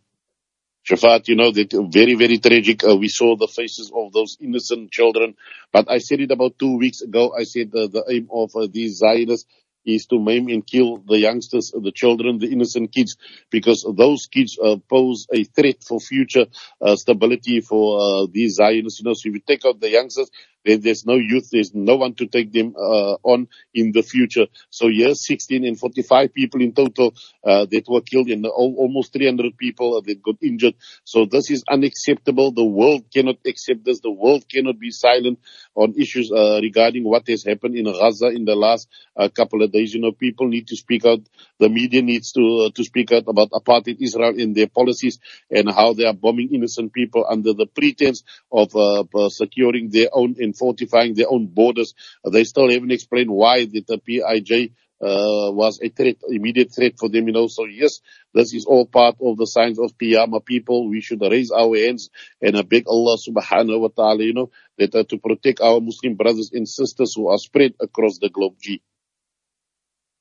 Shafat, 0.85 1.29
you 1.29 1.37
know, 1.37 1.51
that 1.53 1.73
very, 1.93 2.15
very 2.15 2.39
tragic. 2.39 2.85
Uh, 2.85 2.97
we 2.97 3.09
saw 3.09 3.37
the 3.37 3.47
faces 3.47 3.91
of 3.95 4.13
those 4.13 4.37
innocent 4.41 4.91
children. 4.91 5.35
But 5.73 5.91
I 5.91 5.99
said 5.99 6.21
it 6.21 6.31
about 6.31 6.59
two 6.59 6.77
weeks 6.77 7.01
ago. 7.01 7.33
I 7.39 7.45
said 7.45 7.69
uh, 7.69 7.87
the 7.87 8.05
aim 8.11 8.29
of 8.31 8.51
uh, 8.55 8.67
these 8.71 8.99
Zionists 8.99 9.47
is 9.85 10.07
to 10.07 10.19
maim 10.19 10.49
and 10.49 10.67
kill 10.67 10.99
the 10.99 11.19
youngsters, 11.19 11.73
the 11.75 11.93
children, 11.93 12.39
the 12.39 12.51
innocent 12.51 12.93
kids, 12.93 13.17
because 13.51 13.87
those 13.97 14.27
kids 14.27 14.59
uh, 14.63 14.77
pose 14.89 15.27
a 15.33 15.45
threat 15.45 15.83
for 15.83 16.01
future 16.01 16.47
uh, 16.81 16.97
stability 16.97 17.61
for 17.61 18.01
uh, 18.01 18.27
these 18.31 18.55
Zionists. 18.55 19.01
You 19.01 19.07
know, 19.07 19.15
so 19.15 19.29
if 19.29 19.35
you 19.35 19.41
take 19.41 19.65
out 19.65 19.81
the 19.81 19.91
youngsters, 19.91 20.31
there's 20.65 21.05
no 21.05 21.15
youth, 21.15 21.49
there's 21.53 21.75
no 21.75 21.97
one 21.97 22.15
to 22.15 22.27
take 22.27 22.53
them 22.53 22.75
uh, 22.77 23.17
on 23.23 23.49
in 23.75 23.93
the 23.93 24.03
future. 24.03 24.47
So 24.71 24.89
yes, 24.89 25.27
16 25.27 25.65
and 25.65 25.79
45 25.79 26.33
people 26.33 26.63
in 26.63 26.73
total 26.73 27.15
uh, 27.45 27.67
that 27.71 27.85
were 27.89 28.01
killed 28.01 28.29
and 28.29 28.47
almost 28.47 29.13
300 29.13 29.57
people 29.57 30.01
that 30.03 30.23
got 30.23 30.37
injured. 30.43 30.75
So 31.05 31.27
this 31.27 31.51
is 31.51 31.65
unacceptable. 31.71 32.53
The 32.53 32.65
world 32.65 33.05
cannot 33.13 33.37
accept 33.47 33.85
this. 33.85 34.01
The 34.01 34.11
world 34.11 34.49
cannot 34.49 34.79
be 34.79 34.91
silent 34.91 35.39
on 35.75 35.95
issues 35.99 36.33
uh, 36.33 36.61
regarding 36.63 37.05
what 37.05 37.29
has 37.29 37.45
happened 37.45 37.77
in 37.77 37.85
Gaza 37.85 38.29
in 38.29 38.45
the 38.45 38.55
last 38.55 38.89
uh, 39.17 39.29
couple 39.29 39.63
of 39.63 39.73
days. 39.73 39.93
You 39.95 40.01
know, 40.01 40.13
people 40.13 40.49
need 40.49 40.69
to 40.69 40.77
speak 40.77 41.05
out. 41.05 41.21
The 41.59 41.69
media 41.69 42.03
needs 42.03 42.33
to 42.33 42.67
uh, 42.67 42.71
to 42.75 42.85
speak 42.85 43.13
out 43.13 43.25
about 43.29 43.51
apartheid 43.51 43.97
Israel 44.01 44.35
and 44.39 44.55
their 44.55 44.69
policies 44.69 45.19
and 45.51 45.71
how 45.71 45.93
they 45.93 46.05
are 46.05 46.15
bombing 46.15 46.55
innocent 46.55 46.93
people 46.93 47.27
under 47.29 47.53
the 47.53 47.67
pretense 47.67 48.23
of 48.51 48.75
uh, 48.75 49.29
securing 49.29 49.91
their 49.91 50.09
own 50.13 50.37
and 50.39 50.54
fortifying 50.55 51.15
their 51.15 51.31
own 51.31 51.47
borders. 51.47 51.95
They 52.25 52.45
still 52.45 52.71
haven't 52.71 52.93
explained 52.93 53.31
why 53.31 53.65
that 53.67 53.87
the 53.87 53.99
PIJ 53.99 54.73
uh, 55.01 55.53
was 55.53 55.81
a 55.83 55.89
threat, 55.89 56.17
immediate 56.29 56.73
threat 56.75 56.95
for 56.99 57.09
them, 57.09 57.27
you 57.27 57.33
know. 57.35 57.47
So 57.49 57.65
yes, 57.67 58.01
this 58.33 58.55
is 58.55 58.65
all 58.65 58.87
part 58.87 59.17
of 59.21 59.37
the 59.37 59.47
signs 59.47 59.79
of 59.79 59.97
Qiyamah 59.99 60.45
people. 60.45 60.89
We 60.89 61.01
should 61.01 61.21
raise 61.21 61.51
our 61.51 61.77
hands 61.77 62.11
and 62.41 62.57
uh, 62.57 62.63
beg 62.63 62.85
Allah 62.87 63.19
subhanahu 63.19 63.81
wa 63.81 63.89
ta'ala, 63.89 64.23
you 64.23 64.33
know, 64.33 64.51
that 64.79 64.95
uh, 64.95 65.05
to 65.05 65.19
protect 65.19 65.61
our 65.61 65.81
Muslim 65.81 66.15
brothers 66.15 66.51
and 66.53 66.69
sisters 66.69 67.15
who 67.15 67.29
are 67.29 67.39
spread 67.39 67.75
across 67.81 68.19
the 68.19 68.31
globe. 68.31 68.55
G. 68.61 68.81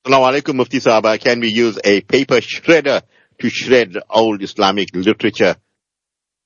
Assalamu 0.06 0.34
alaikum, 0.34 0.56
Mufti 0.56 0.80
Saab. 0.80 1.18
Can 1.22 1.40
we 1.40 1.48
use 1.48 1.80
a 1.84 2.02
paper 2.02 2.42
shredder 2.42 3.04
to 3.40 3.50
shred 3.50 3.96
old 4.10 4.44
Islamic 4.44 4.94
literature? 4.94 5.56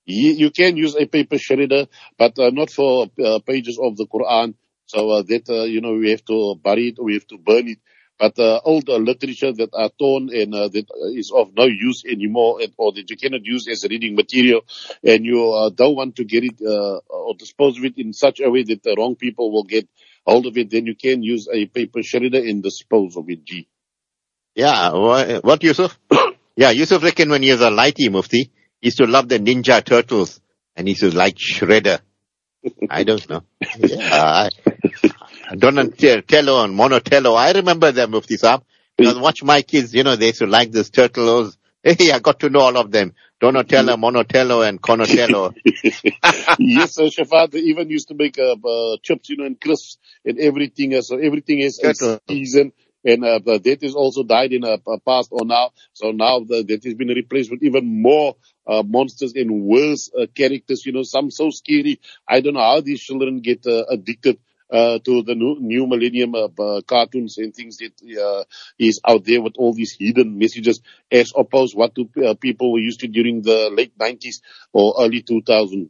You, 0.08 0.52
can 0.52 0.78
use 0.78 0.96
a 0.96 1.06
paper 1.06 1.36
shredder, 1.36 1.88
but 2.18 2.40
uh, 2.40 2.50
not 2.52 2.72
for 2.72 3.08
uh, 3.24 3.40
pages 3.46 3.78
of 3.82 3.98
the 3.98 4.08
Quran. 4.08 4.56
So 4.86 5.10
uh, 5.12 5.22
that, 5.24 5.68
you 5.70 5.82
know, 5.82 5.94
we 5.94 6.12
have 6.12 6.24
to 6.26 6.56
bury 6.56 6.90
it 6.90 7.00
or 7.00 7.06
we 7.06 7.14
have 7.16 7.28
to 7.28 7.38
burn 7.38 7.68
it. 7.68 7.80
But 8.20 8.40
uh, 8.40 8.60
old 8.64 8.88
literature 8.88 9.52
that 9.54 9.70
are 9.74 9.90
torn 10.00 10.30
and 10.34 10.56
uh, 10.56 10.70
that 10.70 10.86
is 11.14 11.32
of 11.32 11.54
no 11.56 11.66
use 11.66 12.04
anymore 12.04 12.60
or 12.78 12.92
that 12.94 13.10
you 13.10 13.16
cannot 13.18 13.46
use 13.46 13.68
as 13.68 13.84
a 13.84 13.90
reading 13.90 14.16
material 14.16 14.62
and 15.04 15.24
you 15.24 15.54
uh, 15.54 15.70
don't 15.70 15.96
want 15.96 16.16
to 16.16 16.24
get 16.24 16.44
it 16.44 16.60
uh, 16.66 16.98
or 17.10 17.36
dispose 17.36 17.78
of 17.78 17.86
it 17.86 17.98
in 17.98 18.14
such 18.14 18.40
a 18.40 18.50
way 18.50 18.64
that 18.64 18.82
the 18.82 18.96
wrong 18.98 19.16
people 19.16 19.52
will 19.52 19.66
get 19.66 19.88
hold 20.26 20.48
of 20.48 20.58
it, 20.58 20.70
then 20.72 20.88
you 20.88 20.96
can 20.96 21.22
use 21.22 21.48
a 21.52 21.66
paper 21.68 22.00
shredder 22.00 22.40
and 22.50 22.64
dispose 22.64 23.16
of 23.16 23.30
it, 23.30 23.46
G. 23.46 23.68
Yeah, 24.56 24.94
wha- 24.94 25.40
what 25.42 25.64
Yusuf? 25.64 25.98
yeah, 26.56 26.72
Yusuf 26.72 27.04
reckon 27.04 27.30
when 27.30 27.44
he 27.44 27.52
was 27.52 27.62
a 27.62 27.70
lighty 27.70 28.12
Mufti, 28.12 28.50
he 28.82 28.88
used 28.88 28.98
to 28.98 29.06
love 29.06 29.28
the 29.30 29.40
Ninja 29.40 29.84
Turtles 29.84 30.40
and 30.76 30.88
he 30.88 30.92
used 30.92 31.02
to 31.02 31.16
like 31.16 31.36
Shredder. 31.36 32.00
I 32.90 33.04
don't 33.04 33.28
know. 33.30 33.44
Yeah, 33.78 34.24
I, 34.24 34.50
Donatello 35.56 36.64
and 36.64 36.78
Monotello. 36.78 37.38
I 37.38 37.52
remember 37.54 37.92
them, 37.92 38.12
Mufti 38.12 38.38
Saab. 38.38 38.64
Because 38.98 39.18
watch 39.20 39.44
my 39.44 39.62
kids, 39.62 39.94
you 39.94 40.04
know, 40.04 40.16
they 40.16 40.28
used 40.28 40.40
to 40.40 40.48
like 40.48 40.72
this 40.72 40.90
turtles. 40.90 41.58
Hey, 41.84 42.12
I 42.12 42.20
got 42.20 42.42
to 42.42 42.50
know 42.50 42.62
all 42.62 42.76
of 42.76 42.92
them. 42.92 43.14
Donatello, 43.40 43.96
Monotello, 43.96 44.68
and 44.68 44.82
Conotello. 44.82 45.56
yes, 46.60 46.96
sir, 46.96 47.04
Shafat, 47.04 47.52
they 47.52 47.60
even 47.60 47.90
used 47.90 48.10
to 48.10 48.16
make 48.16 48.38
uh, 48.38 48.56
uh, 48.62 48.98
chips, 49.04 49.30
you 49.30 49.38
know, 49.38 49.46
and 49.46 49.62
crisps 49.62 49.98
and 50.26 50.38
everything. 50.38 50.96
Uh, 50.96 51.02
so 51.02 51.18
everything 51.18 51.60
is 51.60 51.80
season. 52.28 52.74
And 53.08 53.24
uh, 53.24 53.40
that 53.40 53.80
is 53.82 53.96
also 53.96 54.24
died 54.24 54.52
in 54.52 54.66
a 54.66 54.78
past 55.00 55.30
or 55.32 55.46
now. 55.46 55.72
So 55.94 56.12
now 56.12 56.42
the, 56.42 56.64
that 56.68 56.84
has 56.84 56.94
been 56.94 57.08
replaced 57.08 57.50
with 57.50 57.64
even 57.64 58.02
more 58.02 58.36
uh, 58.68 58.84
monsters 58.86 59.32
and 59.34 59.64
worse 59.64 60.12
uh, 60.14 60.26
characters. 60.36 60.86
You 60.86 60.92
know, 60.92 61.04
some 61.04 61.32
so 61.32 61.50
scary. 61.50 62.02
I 62.28 62.42
don't 62.42 62.56
know 62.56 62.60
how 62.60 62.82
these 62.82 63.02
children 63.02 63.40
get 63.40 63.66
uh, 63.66 63.86
addicted 63.90 64.40
uh, 64.70 65.00
to 65.00 65.24
the 65.24 65.36
new, 65.36 65.56
new 65.62 65.88
millennium 65.88 66.36
uh, 66.36 66.82
cartoons 66.86 67.38
and 67.38 67.56
things 67.56 67.78
that 67.78 67.94
uh, 68.22 68.44
is 68.78 69.00
out 69.08 69.24
there 69.24 69.42
with 69.42 69.54
all 69.58 69.74
these 69.74 69.96
hidden 69.98 70.38
messages 70.38 70.82
as 71.10 71.32
opposed 71.34 71.78
what 71.78 71.96
to, 71.96 72.10
uh, 72.26 72.34
people 72.34 72.74
were 72.74 72.80
used 72.80 73.00
to 73.00 73.08
during 73.08 73.42
the 73.42 73.70
late 73.74 73.98
90s 73.98 74.42
or 74.74 74.96
early 75.00 75.24
2000s. 75.24 75.90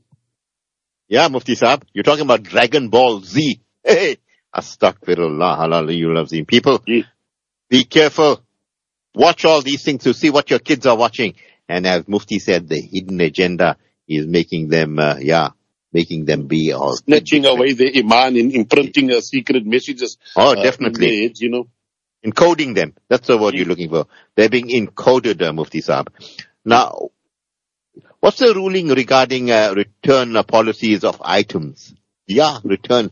Yeah, 1.08 1.28
Mufti 1.30 1.56
Saab, 1.56 1.82
you're 1.94 2.04
talking 2.04 2.26
about 2.26 2.44
Dragon 2.44 2.90
Ball 2.90 3.22
Z. 3.22 3.62
Hey, 3.84 4.18
astaghfirullah, 4.58 6.22
azim. 6.22 6.46
People, 6.46 6.82
Yeah. 6.88 7.04
be 7.70 7.84
careful. 7.84 8.42
Watch 9.14 9.46
all 9.46 9.62
these 9.62 9.84
things 9.84 10.04
to 10.04 10.14
see 10.14 10.30
what 10.30 10.50
your 10.50 10.60
kids 10.60 10.86
are 10.86 10.98
watching. 10.98 11.36
And 11.70 11.86
as 11.86 12.08
Mufti 12.08 12.40
said, 12.40 12.68
the 12.70 12.80
hidden 12.80 13.20
agenda 13.22 13.78
is 14.08 14.26
making 14.26 14.70
them, 14.70 15.00
uh, 15.00 15.18
yeah, 15.20 15.50
making 15.92 16.26
them 16.26 16.48
be 16.48 16.72
all. 16.72 16.96
snatching 16.96 17.46
away 17.46 17.74
the 17.74 17.98
iman 18.00 18.38
and 18.38 18.54
imprinting 18.54 19.12
uh, 19.12 19.22
secret 19.22 19.66
messages. 19.66 20.18
Oh, 20.36 20.52
uh, 20.52 20.64
definitely. 20.64 21.24
heads, 21.24 21.42
you 21.42 21.50
know. 21.50 21.68
Encoding 22.26 22.74
them. 22.76 22.94
That's 23.10 23.28
the 23.28 23.38
word 23.38 23.56
you're 23.56 23.66
looking 23.66 23.90
for. 23.90 24.08
They're 24.36 24.50
being 24.50 24.70
encoded, 24.70 25.42
uh, 25.42 25.54
Mufti 25.54 25.82
Saab. 25.82 26.08
Now, 26.66 27.10
what's 28.20 28.40
the 28.40 28.54
ruling 28.54 28.90
regarding 28.90 29.52
uh, 29.52 29.74
return 29.76 30.36
uh, 30.36 30.44
policies 30.44 31.04
of 31.04 31.22
items? 31.24 31.94
Yeah, 32.28 32.60
return. 32.64 33.12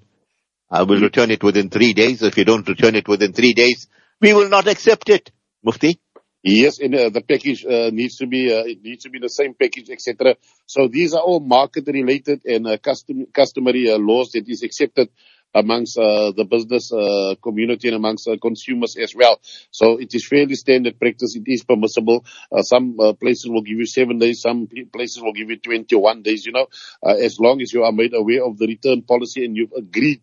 I 0.70 0.84
will 0.84 1.00
return 1.00 1.32
it 1.32 1.44
within 1.44 1.70
three 1.70 1.94
days. 1.94 2.22
If 2.22 2.38
you 2.38 2.46
don't 2.46 2.68
return 2.68 2.96
it 2.96 3.08
within 3.08 3.34
three 3.34 3.54
days, 3.54 3.88
we 4.22 4.34
will 4.34 4.50
not 4.50 4.68
accept 4.68 5.10
it. 5.10 5.32
Mufti? 5.64 6.00
Yes, 6.48 6.78
and 6.80 6.94
uh, 6.94 7.10
the 7.10 7.22
package 7.22 7.66
uh, 7.66 7.90
needs 7.92 8.18
to 8.18 8.28
be 8.28 8.54
uh, 8.54 8.66
it 8.66 8.84
needs 8.84 9.04
to 9.06 9.10
be 9.10 9.18
the 9.18 9.30
same 9.30 9.56
package, 9.56 9.90
etc. 9.90 10.36
So 10.68 10.88
these 10.88 11.16
are 11.16 11.22
all 11.22 11.40
market 11.40 11.88
related 11.88 12.46
and 12.46 12.68
uh, 12.68 12.78
custom, 12.78 13.26
customary 13.34 13.90
uh, 13.90 13.98
laws 13.98 14.30
that 14.34 14.48
is 14.48 14.62
accepted 14.62 15.10
amongst 15.56 15.98
uh, 15.98 16.32
the 16.36 16.46
business 16.46 16.92
uh, 16.92 17.36
community 17.42 17.88
and 17.88 17.96
amongst 17.96 18.28
uh, 18.28 18.38
consumers 18.42 18.98
as 18.98 19.16
well. 19.16 19.40
So 19.72 19.98
it 20.00 20.14
is 20.14 20.28
fairly 20.28 20.56
standard 20.56 21.00
practice. 21.00 21.36
It 21.36 21.44
is 21.48 21.64
permissible. 21.64 22.26
Uh, 22.52 22.62
some 22.62 23.00
uh, 23.00 23.14
places 23.14 23.50
will 23.50 23.62
give 23.62 23.80
you 23.80 23.86
seven 23.86 24.20
days. 24.20 24.42
Some 24.42 24.68
places 24.92 25.22
will 25.22 25.34
give 25.34 25.50
you 25.50 25.58
21 25.58 26.22
days. 26.22 26.46
You 26.46 26.52
know, 26.52 26.68
uh, 27.02 27.16
as 27.16 27.40
long 27.40 27.62
as 27.62 27.74
you 27.74 27.84
are 27.84 27.94
made 27.94 28.14
aware 28.14 28.46
of 28.46 28.58
the 28.58 28.68
return 28.68 29.02
policy 29.02 29.46
and 29.46 29.56
you've 29.56 29.74
agreed 29.74 30.22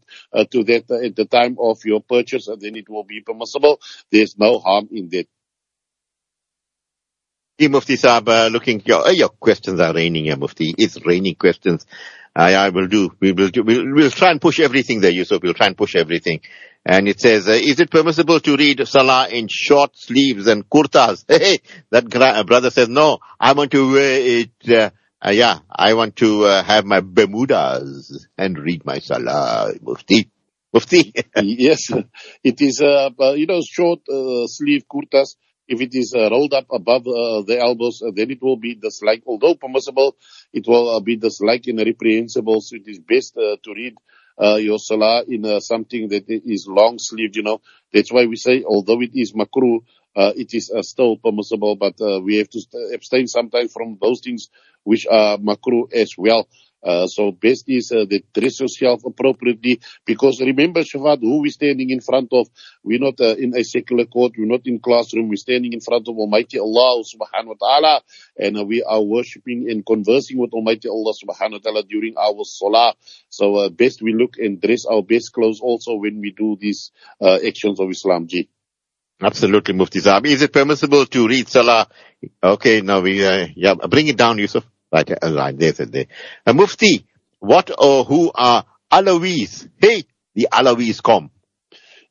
to 0.51 0.65
that 0.65 0.91
at 0.91 1.17
the 1.17 1.25
time 1.25 1.57
of 1.59 1.79
your 1.85 2.03
purchase, 2.03 2.47
then 2.47 2.77
it 2.77 2.89
will 2.89 3.05
be 3.05 3.21
permissible. 3.21 3.81
There's 4.11 4.39
no 4.39 4.59
harm 4.59 4.89
in 4.93 5.09
that. 5.11 5.27
Hey, 7.63 7.69
Mufti 7.69 7.95
Saab, 7.95 8.29
uh, 8.29 8.49
looking, 8.49 8.83
your, 8.85 9.07
uh, 9.07 9.11
your 9.11 9.29
questions 9.29 9.79
are 9.79 9.95
raining, 9.95 10.25
yeah, 10.25 10.35
Mufti. 10.35 10.75
It's 10.77 10.99
raining 11.07 11.37
questions. 11.37 11.87
I, 12.35 12.55
I 12.55 12.71
will 12.71 12.89
do, 12.89 13.15
we 13.21 13.31
will 13.31 13.51
do, 13.51 13.63
we'll, 13.63 13.85
we'll 13.95 14.11
try 14.11 14.33
and 14.33 14.41
push 14.41 14.59
everything 14.59 15.01
there, 15.01 15.13
Yusuf. 15.13 15.41
We'll 15.41 15.55
try 15.55 15.69
and 15.69 15.77
push 15.77 15.95
everything. 15.95 16.41
And 16.85 17.07
it 17.07 17.21
says, 17.21 17.47
uh, 17.47 17.53
is 17.53 17.79
it 17.79 17.89
permissible 17.89 18.41
to 18.41 18.57
read 18.57 18.85
Salah 18.89 19.29
in 19.29 19.47
short 19.49 19.97
sleeves 19.97 20.49
and 20.49 20.69
kurtas? 20.69 21.25
Hey, 21.29 21.59
that 21.91 22.11
gra- 22.11 22.41
uh, 22.41 22.43
brother 22.43 22.71
says, 22.73 22.89
no, 22.89 23.19
I 23.39 23.53
want 23.53 23.71
to 23.71 23.93
wear 23.93 24.21
it, 24.21 24.51
uh, 24.69 24.91
uh, 25.25 25.31
yeah, 25.31 25.61
I 25.71 25.95
want 25.95 26.17
to 26.17 26.47
uh, 26.47 26.65
have 26.65 26.85
my 26.85 26.99
Bermudas 27.01 28.27
and 28.37 28.59
read 28.59 28.85
my 28.85 28.99
Salah, 28.99 29.73
Mufti. 29.81 30.29
Mufti. 30.75 31.13
yes, 31.37 31.93
it 32.43 32.61
is, 32.61 32.81
uh, 32.81 33.11
you 33.37 33.47
know, 33.47 33.61
short 33.65 34.01
uh, 34.09 34.49
sleeve 34.49 34.83
kurtas 34.93 35.37
If 35.73 35.81
it 35.81 35.95
is 35.95 36.15
uh, 36.15 36.29
rolled 36.31 36.53
up 36.55 36.67
above 36.71 37.07
uh, 37.07 37.43
the 37.49 37.59
elbows, 37.59 38.03
uh, 38.03 38.11
then 38.15 38.31
it 38.31 38.43
will 38.43 38.57
be 38.59 38.75
disliked. 38.75 39.25
Although 39.27 39.55
permissible, 39.55 40.17
it 40.53 40.67
will 40.69 41.01
be 41.01 41.17
disliked 41.17 41.67
and 41.69 41.79
reprehensible. 41.79 42.61
So 42.61 42.77
it 42.77 42.87
is 42.87 42.99
best 42.99 43.35
to 43.35 43.71
read 43.75 43.95
uh, 44.43 44.57
your 44.57 44.79
salah 44.79 45.25
in 45.27 45.45
uh, 45.45 45.61
something 45.61 46.09
that 46.09 46.25
is 46.29 46.67
long 46.69 46.99
sleeved, 46.99 47.37
you 47.37 47.43
know. 47.43 47.61
That's 47.93 48.13
why 48.13 48.27
we 48.27 48.37
say, 48.37 48.65
although 48.65 49.01
it 49.01 49.13
is 49.15 49.33
makruh, 49.33 49.81
uh, 50.17 50.33
it 50.37 50.53
is 50.55 50.71
uh, 50.71 50.83
still 50.83 51.17
permissible, 51.17 51.77
but 51.77 52.01
uh, 52.01 52.21
we 52.21 52.37
have 52.37 52.49
to 52.51 52.61
abstain 52.95 53.27
sometimes 53.27 53.73
from 53.73 53.99
those 54.01 54.21
things 54.21 54.49
which 54.85 55.07
are 55.07 55.39
makruh 55.39 55.93
as 55.93 56.15
well. 56.19 56.49
Uh, 56.83 57.07
so 57.07 57.31
best 57.31 57.65
is 57.69 57.93
uh, 57.93 58.05
that 58.11 58.23
dress 58.33 58.61
yourself 58.61 59.05
appropriately 59.05 59.81
because 60.05 60.41
remember 60.41 60.81
Shafat, 60.81 61.21
who 61.21 61.41
we're 61.41 61.51
standing 61.51 61.91
in 61.91 62.01
front 62.01 62.29
of. 62.33 62.49
We're 62.83 62.99
not 62.99 63.21
uh, 63.21 63.37
in 63.37 63.57
a 63.57 63.63
secular 63.63 64.07
court. 64.07 64.33
We're 64.37 64.47
not 64.51 64.67
in 64.67 64.81
classroom. 64.81 65.29
We're 65.29 65.37
standing 65.37 65.73
in 65.73 65.81
front 65.81 66.09
of 66.09 66.17
Almighty 66.17 66.59
Allah 66.59 67.05
subhanahu 67.05 67.55
wa 67.55 67.55
ta'ala 67.61 68.01
and 68.37 68.59
uh, 68.59 68.65
we 68.65 68.83
are 68.83 69.03
worshipping 69.03 69.71
and 69.71 69.87
conversing 69.87 70.39
with 70.39 70.53
Almighty 70.53 70.89
Allah 70.89 71.13
subhanahu 71.15 71.53
wa 71.53 71.59
ta'ala 71.63 71.83
during 71.85 72.17
our 72.17 72.45
salah. 72.45 72.95
So 73.29 73.57
uh, 73.57 73.69
best 73.69 74.03
we 74.03 74.15
look 74.15 74.39
and 74.39 74.61
dress 74.61 74.85
our 74.85 75.03
best 75.03 75.33
clothes 75.33 75.61
also 75.61 75.95
when 75.95 76.21
we 76.21 76.33
do 76.33 76.57
these 76.61 76.91
actions 77.23 77.79
of 77.81 77.91
Islam. 77.91 78.27
Ji. 78.27 78.49
Absolutely, 79.21 79.75
Mufti 79.75 80.01
Saab. 80.01 80.27
Is 80.27 80.43
it 80.43 80.53
permissible 80.53 81.07
to 81.07 81.29
read 81.29 81.49
Salah? 81.49 81.87
Okay, 82.43 82.81
now 82.81 83.01
we, 83.01 83.23
yeah, 83.23 83.75
bring 83.89 84.09
it 84.09 84.17
down, 84.17 84.39
Yusuf. 84.39 84.67
Right, 84.93 85.09
right, 85.23 85.59
there. 85.59 86.05
Uh, 86.47 86.53
Mufti, 86.53 87.07
what 87.39 87.71
or 87.79 88.05
who 88.05 88.31
are 88.35 88.65
Alawis? 88.93 89.69
Hey, 89.81 90.05
the 90.35 90.49
Alawis 90.53 91.03
come. 91.03 91.31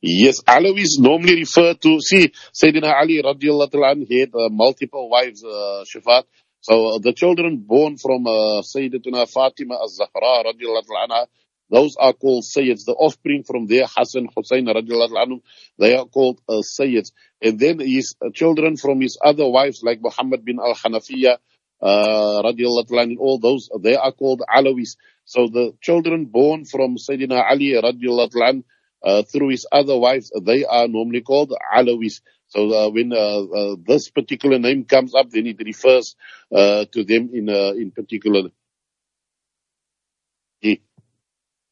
Yes, 0.00 0.42
Alawis 0.42 0.98
normally 0.98 1.36
refer 1.36 1.74
to, 1.74 2.00
see, 2.00 2.32
Sayyidina 2.52 2.92
Ali 3.00 3.22
radiallahu 3.22 3.70
ta'ala 3.70 3.94
he 4.04 4.20
had 4.20 4.30
uh, 4.34 4.48
multiple 4.50 5.08
wives, 5.08 5.44
uh, 5.44 5.84
Shafat. 5.86 6.24
So 6.60 6.96
uh, 6.96 6.98
the 6.98 7.12
children 7.12 7.58
born 7.58 7.98
from 7.98 8.26
uh, 8.26 8.62
Fatima 8.62 9.78
az-Zahra 9.82 10.44
radiallahu 10.50 10.86
ta'ala 10.86 11.28
those 11.72 11.96
are 11.98 12.12
called 12.12 12.44
Sayyids. 12.44 12.84
The 12.84 12.92
offspring 12.92 13.44
from 13.44 13.66
there, 13.66 13.86
Hassan, 13.86 14.28
Hussein 14.36 14.66
radiallahu 14.66 15.08
ta'ala 15.08 15.36
they 15.78 15.96
are 15.96 16.04
called 16.04 16.40
uh, 16.48 16.60
Sayyids. 16.60 17.12
And 17.40 17.58
then 17.58 17.78
his 17.78 18.14
uh, 18.20 18.28
children 18.34 18.76
from 18.76 19.00
his 19.00 19.18
other 19.24 19.48
wives 19.48 19.82
like 19.82 20.00
Muhammad 20.02 20.44
bin 20.44 20.58
al-Hanafiya, 20.60 21.38
uh, 21.82 22.42
radiallahu 22.42 22.86
ta'ala 22.88 23.06
anhu, 23.06 23.18
all 23.18 23.38
those, 23.38 23.68
they 23.80 23.96
are 23.96 24.12
called 24.12 24.42
Alawis. 24.48 24.96
So 25.24 25.48
the 25.48 25.74
children 25.80 26.26
born 26.26 26.64
from 26.64 26.96
Sayyidina 26.96 27.50
Ali 27.50 27.72
radiallahu 27.72 28.30
ta'ala 28.30 28.62
uh, 29.04 29.22
through 29.24 29.48
his 29.48 29.66
other 29.70 29.98
wives, 29.98 30.30
they 30.42 30.64
are 30.64 30.86
normally 30.86 31.22
called 31.22 31.52
Alawis. 31.74 32.20
So 32.48 32.70
uh, 32.70 32.90
when 32.90 33.12
uh, 33.12 33.16
uh, 33.16 33.76
this 33.84 34.10
particular 34.10 34.58
name 34.58 34.84
comes 34.84 35.14
up, 35.14 35.30
then 35.30 35.46
it 35.46 35.56
refers 35.64 36.16
uh, 36.54 36.84
to 36.92 37.04
them 37.04 37.30
in 37.32 37.48
uh, 37.48 37.72
in 37.72 37.90
particular. 37.90 38.50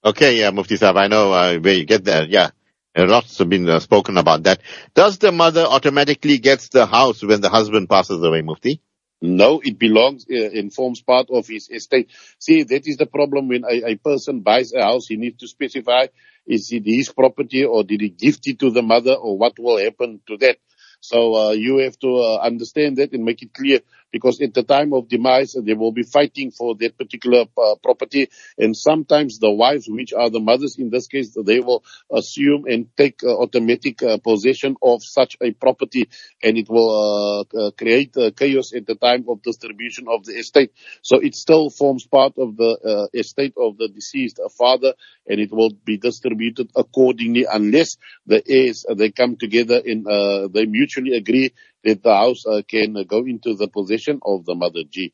Okay, 0.02 0.38
yeah, 0.38 0.48
Mufti 0.48 0.76
Saab, 0.76 0.96
I 0.96 1.08
know 1.08 1.30
uh, 1.30 1.58
where 1.58 1.74
you 1.74 1.84
get 1.84 2.04
that. 2.04 2.30
Yeah, 2.30 2.50
lot's 2.96 3.36
have 3.36 3.50
been 3.50 3.78
spoken 3.80 4.16
about 4.16 4.44
that. 4.44 4.62
Does 4.94 5.18
the 5.18 5.30
mother 5.30 5.60
automatically 5.60 6.38
gets 6.38 6.70
the 6.70 6.86
house 6.86 7.22
when 7.22 7.42
the 7.42 7.50
husband 7.50 7.90
passes 7.90 8.22
away, 8.22 8.40
Mufti? 8.40 8.80
No, 9.22 9.60
it 9.62 9.78
belongs 9.78 10.24
uh, 10.30 10.50
and 10.50 10.72
forms 10.72 11.02
part 11.02 11.28
of 11.30 11.46
his 11.46 11.68
estate. 11.70 12.10
See, 12.38 12.62
that 12.62 12.86
is 12.86 12.96
the 12.96 13.06
problem 13.06 13.48
when 13.48 13.64
a, 13.64 13.90
a 13.92 13.96
person 13.96 14.40
buys 14.40 14.72
a 14.72 14.82
house, 14.82 15.06
he 15.08 15.16
needs 15.16 15.38
to 15.40 15.48
specify 15.48 16.06
is 16.46 16.72
it 16.72 16.84
his 16.86 17.10
property 17.12 17.64
or 17.64 17.84
did 17.84 18.00
he 18.00 18.08
gift 18.08 18.46
it 18.46 18.58
to 18.60 18.70
the 18.70 18.82
mother 18.82 19.12
or 19.14 19.36
what 19.36 19.58
will 19.58 19.78
happen 19.78 20.20
to 20.26 20.36
that. 20.38 20.56
So 21.00 21.34
uh, 21.34 21.50
you 21.52 21.78
have 21.78 21.98
to 22.00 22.16
uh, 22.16 22.38
understand 22.38 22.96
that 22.96 23.12
and 23.12 23.24
make 23.24 23.42
it 23.42 23.54
clear 23.54 23.80
because 24.12 24.40
at 24.40 24.54
the 24.54 24.62
time 24.62 24.92
of 24.92 25.08
demise, 25.08 25.54
they 25.60 25.74
will 25.74 25.92
be 25.92 26.02
fighting 26.02 26.50
for 26.50 26.74
that 26.76 26.96
particular 26.96 27.44
uh, 27.56 27.74
property. 27.82 28.28
And 28.58 28.76
sometimes 28.76 29.38
the 29.38 29.50
wives, 29.50 29.86
which 29.88 30.12
are 30.12 30.30
the 30.30 30.40
mothers 30.40 30.76
in 30.78 30.90
this 30.90 31.06
case, 31.06 31.36
they 31.44 31.60
will 31.60 31.84
assume 32.12 32.64
and 32.66 32.86
take 32.96 33.22
uh, 33.22 33.36
automatic 33.36 34.02
uh, 34.02 34.18
possession 34.18 34.76
of 34.82 35.02
such 35.02 35.36
a 35.42 35.52
property 35.52 36.08
and 36.42 36.58
it 36.58 36.68
will 36.68 37.46
uh, 37.54 37.70
create 37.76 38.14
chaos 38.36 38.73
at 38.75 38.86
the 38.86 38.94
time 38.94 39.25
of 39.28 39.42
distribution 39.42 40.06
of 40.08 40.25
the 40.25 40.32
estate. 40.32 40.73
So 41.02 41.18
it 41.18 41.34
still 41.34 41.70
forms 41.70 42.06
part 42.06 42.34
of 42.38 42.56
the 42.56 43.08
estate 43.14 43.54
of 43.56 43.76
the 43.76 43.88
deceased 43.88 44.40
father 44.56 44.94
and 45.26 45.40
it 45.40 45.52
will 45.52 45.70
be 45.84 45.96
distributed 45.99 46.70
accordingly 46.76 47.46
unless 47.50 47.96
the 48.26 48.42
heirs, 48.46 48.84
they 48.96 49.10
come 49.10 49.36
together 49.36 49.80
and 49.84 50.06
they 50.52 50.66
mutually 50.66 51.16
agree 51.16 51.52
that 51.84 52.02
the 52.02 52.14
house 52.14 52.45
uh, 52.47 52.62
can 52.69 53.04
go 53.06 53.25
into 53.25 53.54
the 53.54 53.69
possession 53.69 54.21
of 54.25 54.45
the 54.45 54.54
mother 54.54 54.82
G. 54.88 55.12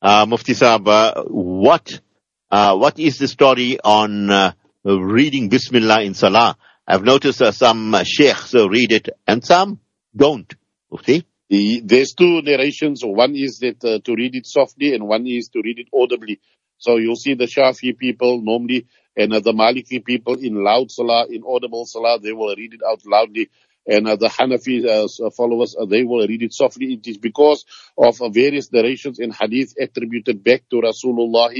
Uh, 0.00 0.26
Mufti 0.26 0.52
Saab, 0.52 0.88
uh, 0.88 1.22
what, 1.24 2.00
uh, 2.50 2.76
what 2.76 2.98
is 2.98 3.18
the 3.18 3.28
story 3.28 3.78
on 3.82 4.30
uh, 4.30 4.52
reading 4.84 5.48
Bismillah 5.48 6.02
in 6.02 6.14
Salah? 6.14 6.56
I've 6.86 7.04
noticed 7.04 7.40
uh, 7.40 7.52
some 7.52 7.96
sheikhs 8.04 8.54
uh, 8.54 8.68
read 8.68 8.92
it 8.92 9.08
and 9.26 9.44
some 9.44 9.78
don't. 10.14 10.52
Mufti? 10.90 11.24
The, 11.48 11.82
there's 11.84 12.14
two 12.14 12.42
narrations. 12.42 13.02
One 13.04 13.36
is 13.36 13.58
that 13.60 13.84
uh, 13.84 14.00
to 14.04 14.14
read 14.14 14.34
it 14.34 14.46
softly 14.46 14.94
and 14.94 15.06
one 15.06 15.26
is 15.26 15.48
to 15.48 15.60
read 15.62 15.78
it 15.78 15.88
audibly. 15.94 16.40
So 16.78 16.96
you'll 16.96 17.16
see 17.16 17.34
the 17.34 17.44
Shafi 17.44 17.96
people 17.96 18.40
normally 18.42 18.86
and 19.16 19.32
uh, 19.32 19.40
the 19.40 19.52
Maliki 19.52 20.04
people 20.04 20.34
in 20.34 20.64
loud 20.64 20.90
salah, 20.90 21.26
in 21.28 21.42
audible 21.46 21.86
salah, 21.86 22.18
they 22.20 22.32
will 22.32 22.54
read 22.56 22.74
it 22.74 22.80
out 22.88 23.02
loudly 23.06 23.50
and 23.86 24.06
uh, 24.06 24.16
the 24.16 24.28
Hanafi 24.28 24.84
uh, 24.86 25.30
followers, 25.30 25.74
uh, 25.78 25.86
they 25.86 26.04
will 26.04 26.26
read 26.26 26.42
it 26.42 26.52
softly. 26.52 26.94
It 26.94 27.06
is 27.06 27.18
because 27.18 27.64
of 27.98 28.20
uh, 28.22 28.28
various 28.28 28.72
narrations 28.72 29.18
in 29.18 29.32
hadith 29.32 29.74
attributed 29.80 30.44
back 30.44 30.62
to 30.70 30.76
Rasulullah 30.76 31.52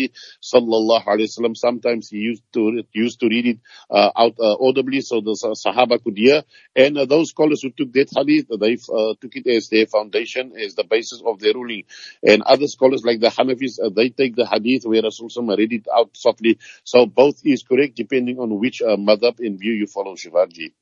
sallallahu 0.43 1.05
wasallam. 1.05 1.57
Sometimes 1.57 2.09
he 2.11 2.19
used 2.19 2.43
to 2.53 2.83
used 2.93 3.21
to 3.21 3.29
read 3.29 3.47
it 3.47 3.59
uh, 3.91 4.11
out 4.17 4.35
uh, 4.39 4.57
audibly 4.61 5.01
so 5.01 5.21
the 5.21 5.33
Sahaba 5.33 6.03
could 6.03 6.17
hear. 6.17 6.43
And 6.77 6.97
those 7.09 7.31
scholars 7.31 7.63
who 7.63 7.71
took 7.71 7.93
that 7.95 8.11
hadith, 8.15 8.47
they 8.61 8.77
took 8.77 9.37
it 9.37 9.47
as 9.49 9.69
their 9.69 9.87
foundation, 9.87 10.53
as 10.57 10.75
the 10.75 10.85
basis 10.85 11.23
of 11.25 11.41
their 11.41 11.55
ruling. 11.55 11.85
And 12.23 12.43
other 12.43 12.69
scholars 12.69 13.03
like 13.05 13.21
the 13.21 13.29
Hanafis, 13.29 13.79
they 13.95 14.11
take 14.11 14.37
the 14.37 14.47
hadith 14.47 14.85
where 14.85 15.03
Rasulullah 15.03 15.59
read 15.59 15.73
it 15.73 15.87
out 15.95 16.17
softly. 16.17 16.59
So 16.85 17.07
both 17.07 17.41
is 17.45 17.63
correct 17.63 17.97
depending 17.97 18.39
on 18.39 18.59
which 18.59 18.81
uh, 18.81 18.97
madhab 18.97 19.41
in 19.41 19.59
view 19.59 19.73
you 19.73 19.87
follow, 19.87 20.15
Shivaji. 20.15 20.73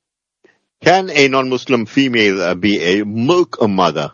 Can 0.81 1.11
a 1.11 1.27
non-Muslim 1.27 1.85
female 1.85 2.41
uh, 2.41 2.55
be 2.55 2.81
a 2.81 3.05
milk 3.05 3.61
mother? 3.61 4.13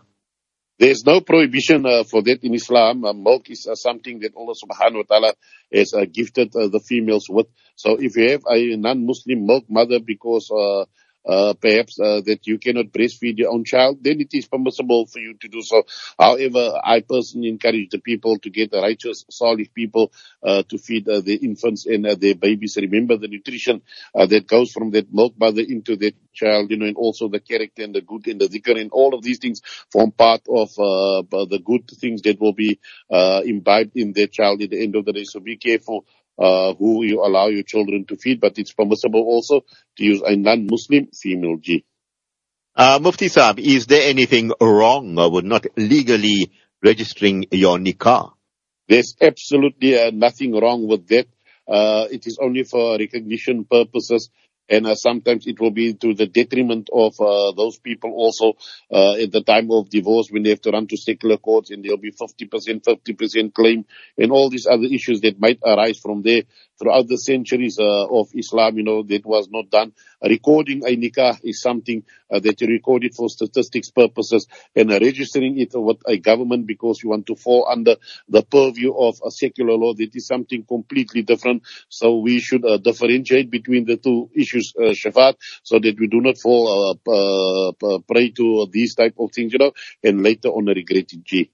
There's 0.78 1.06
no 1.06 1.22
prohibition 1.22 1.86
uh, 1.86 2.04
for 2.04 2.22
that 2.24 2.44
in 2.44 2.54
Islam. 2.54 3.06
Uh, 3.06 3.14
milk 3.14 3.50
is 3.50 3.66
uh, 3.66 3.76
something 3.76 4.20
that 4.20 4.36
Allah 4.36 4.54
subhanahu 4.54 4.98
wa 4.98 5.04
ta'ala 5.08 5.34
has 5.74 5.94
uh, 5.94 6.04
gifted 6.12 6.54
uh, 6.56 6.68
the 6.68 6.82
females 6.82 7.28
with. 7.30 7.48
So 7.76 7.96
if 7.98 8.18
you 8.18 8.32
have 8.32 8.44
a 8.46 8.76
non-Muslim 8.76 9.46
milk 9.46 9.64
mother 9.70 10.00
because 10.00 10.52
uh, 11.28 11.54
perhaps 11.62 12.00
uh, 12.00 12.22
that 12.26 12.48
you 12.48 12.58
cannot 12.60 12.88
breastfeed 12.88 13.38
your 13.38 13.52
own 13.52 13.66
child, 13.66 14.00
then 14.04 14.22
it 14.22 14.34
is 14.34 14.48
permissible 14.48 15.06
for 15.08 15.20
you 15.20 15.36
to 15.36 15.48
do 15.50 15.62
so. 15.62 15.84
However, 16.20 16.80
I 16.84 17.02
personally 17.02 17.50
encourage 17.50 17.90
the 17.90 18.00
people 18.00 18.40
to 18.40 18.50
get 18.50 18.72
the 18.72 18.82
righteous, 18.82 19.26
solid 19.30 19.74
people 19.74 20.12
uh, 20.44 20.64
to 20.70 20.78
feed 20.78 21.08
uh, 21.10 21.22
their 21.22 21.38
infants 21.42 21.86
and 21.86 22.06
uh, 22.08 22.16
their 22.16 22.36
babies. 22.36 22.78
Remember 22.78 23.18
the 23.18 23.28
nutrition 23.28 23.82
uh, 24.16 24.26
that 24.28 24.48
goes 24.48 24.72
from 24.72 24.92
that 24.92 25.14
milk 25.14 25.34
mother 25.40 25.62
into 25.62 25.96
that 25.98 26.16
child, 26.34 26.72
you 26.72 26.78
know, 26.78 26.86
and 26.86 26.98
also 26.98 27.28
the 27.30 27.40
character 27.40 27.84
and 27.84 27.96
the 27.96 28.02
good 28.02 28.28
and 28.28 28.40
the 28.42 28.48
dhikr 28.48 28.80
and 28.80 28.92
all 28.92 29.14
of 29.16 29.24
these 29.24 29.40
things 29.40 29.62
form 29.92 30.12
part 30.12 30.42
of 30.50 30.70
uh, 30.80 31.24
the 31.46 31.62
good 31.64 31.88
things 31.90 32.22
that 32.24 32.40
will 32.40 32.54
be 32.54 32.80
uh, 33.12 33.42
imbibed 33.46 33.96
in 33.96 34.14
that 34.14 34.32
child 34.32 34.62
at 34.62 34.70
the 34.70 34.82
end 34.84 34.96
of 34.96 35.06
the 35.06 35.14
day. 35.14 35.24
So 35.24 35.40
be 35.40 35.58
careful 35.58 36.06
uh, 36.38 36.74
who 36.76 37.04
you 37.04 37.22
allow 37.24 37.48
your 37.48 37.64
children 37.64 38.06
to 38.06 38.16
feed, 38.16 38.40
but 38.40 38.58
it's 38.58 38.74
permissible 38.74 39.22
also 39.22 39.62
to 39.98 40.04
use 40.04 40.22
a 40.22 40.36
non-Muslim 40.36 41.08
female 41.14 41.58
G. 41.58 41.86
Uh, 42.76 43.00
Mufti 43.02 43.28
Saab, 43.28 43.60
is 43.60 43.88
there 43.88 44.08
anything 44.08 44.52
wrong 44.62 45.16
with 45.32 45.46
not 45.46 45.66
legally 45.76 46.52
registering 46.84 47.46
your 47.52 47.78
nikah? 47.78 48.34
There's 48.88 49.16
absolutely 49.20 50.00
uh, 50.00 50.12
nothing 50.14 50.54
wrong 50.54 50.88
with 50.88 51.08
that. 51.08 51.28
Uh, 51.68 52.08
it 52.12 52.26
is 52.28 52.38
only 52.42 52.64
for 52.64 52.98
recognition 52.98 53.66
purposes 53.66 54.30
and 54.70 54.86
uh, 54.86 54.96
sometimes 54.96 55.48
it 55.48 55.60
will 55.60 55.72
be 55.72 55.94
to 55.94 56.14
the 56.14 56.28
detriment 56.28 56.90
of 56.94 57.14
uh, 57.20 57.52
those 57.56 57.80
people 57.80 58.12
also 58.12 58.54
uh, 58.92 59.14
at 59.22 59.32
the 59.32 59.42
time 59.42 59.72
of 59.72 59.90
divorce 59.90 60.28
when 60.30 60.44
they 60.44 60.50
have 60.50 60.62
to 60.62 60.72
run 60.72 60.88
to 60.88 60.98
secular 60.98 61.38
courts 61.38 61.72
and 61.72 61.84
there'll 61.84 61.98
be 61.98 62.12
50%, 62.12 62.84
50% 62.84 63.54
claim 63.54 63.86
and 64.18 64.32
all 64.32 64.50
these 64.50 64.68
other 64.68 64.88
issues 64.92 65.22
that 65.22 65.40
might 65.40 65.60
arise 65.64 66.00
from 66.00 66.22
there. 66.22 66.44
Throughout 66.80 67.08
the 67.08 67.18
centuries 67.18 67.78
uh, 67.80 68.08
of 68.08 68.30
Islam, 68.34 68.78
you 68.78 68.84
know, 68.84 69.04
that 69.04 69.26
was 69.26 69.50
not 69.50 69.70
done. 69.70 69.94
Recording 70.22 70.84
a 70.86 70.96
nikah 70.96 71.40
is 71.44 71.62
something 71.62 72.04
uh, 72.32 72.40
that 72.40 72.60
you 72.62 72.68
record 72.68 73.04
it 73.04 73.14
for 73.16 73.30
statistics 73.30 73.90
purposes 73.92 74.48
and 74.76 74.90
registering 74.90 75.60
it 75.60 75.72
with 75.74 75.98
a 76.08 76.18
government 76.18 76.68
because 76.68 77.02
you 77.04 77.10
want 77.10 77.26
to 77.28 77.36
fall 77.36 77.68
under 77.70 77.96
the 78.28 78.44
purview 78.44 78.94
of 78.96 79.20
a 79.26 79.32
secular 79.32 79.74
law. 79.74 79.94
That 79.94 80.16
is 80.16 80.28
something 80.28 80.64
completely 80.64 81.22
different. 81.22 81.64
So 81.90 82.18
we 82.18 82.40
should 82.40 82.66
uh, 82.66 82.78
differentiate 82.78 83.50
between 83.50 83.86
the 83.86 83.98
two 83.98 84.30
issues, 84.36 84.74
uh, 84.78 84.94
Shafat, 84.94 85.36
so 85.64 85.80
that 85.80 86.00
we 86.00 86.08
do 86.08 86.22
not 86.22 86.38
fall 86.38 86.96
prey 88.08 88.30
to 88.32 88.68
these 88.72 88.96
type 88.96 89.16
of 89.20 89.32
things, 89.32 89.54
you 89.54 89.60
know, 89.60 89.72
and 90.04 90.24
later 90.24 90.50
on 90.50 90.66
regret 90.66 91.12
it. 91.14 91.24
G. 91.24 91.52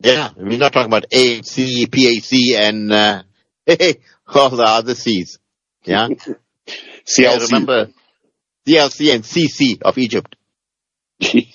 Yeah, 0.00 0.30
we're 0.36 0.58
not 0.58 0.72
talking 0.72 0.90
about 0.90 1.10
AHC, 1.10 1.90
PAC, 1.90 2.62
and 2.62 2.92
uh, 2.92 3.22
all 4.34 4.50
the 4.50 4.64
other 4.64 4.94
C's. 4.94 5.38
Yeah. 5.84 6.08
CLC. 6.68 7.26
I 7.26 7.36
remember 7.44 7.88
CLC 8.66 9.14
and 9.14 9.24
CC 9.24 9.80
of 9.82 9.96
Egypt. 9.98 10.36
hey, 11.20 11.48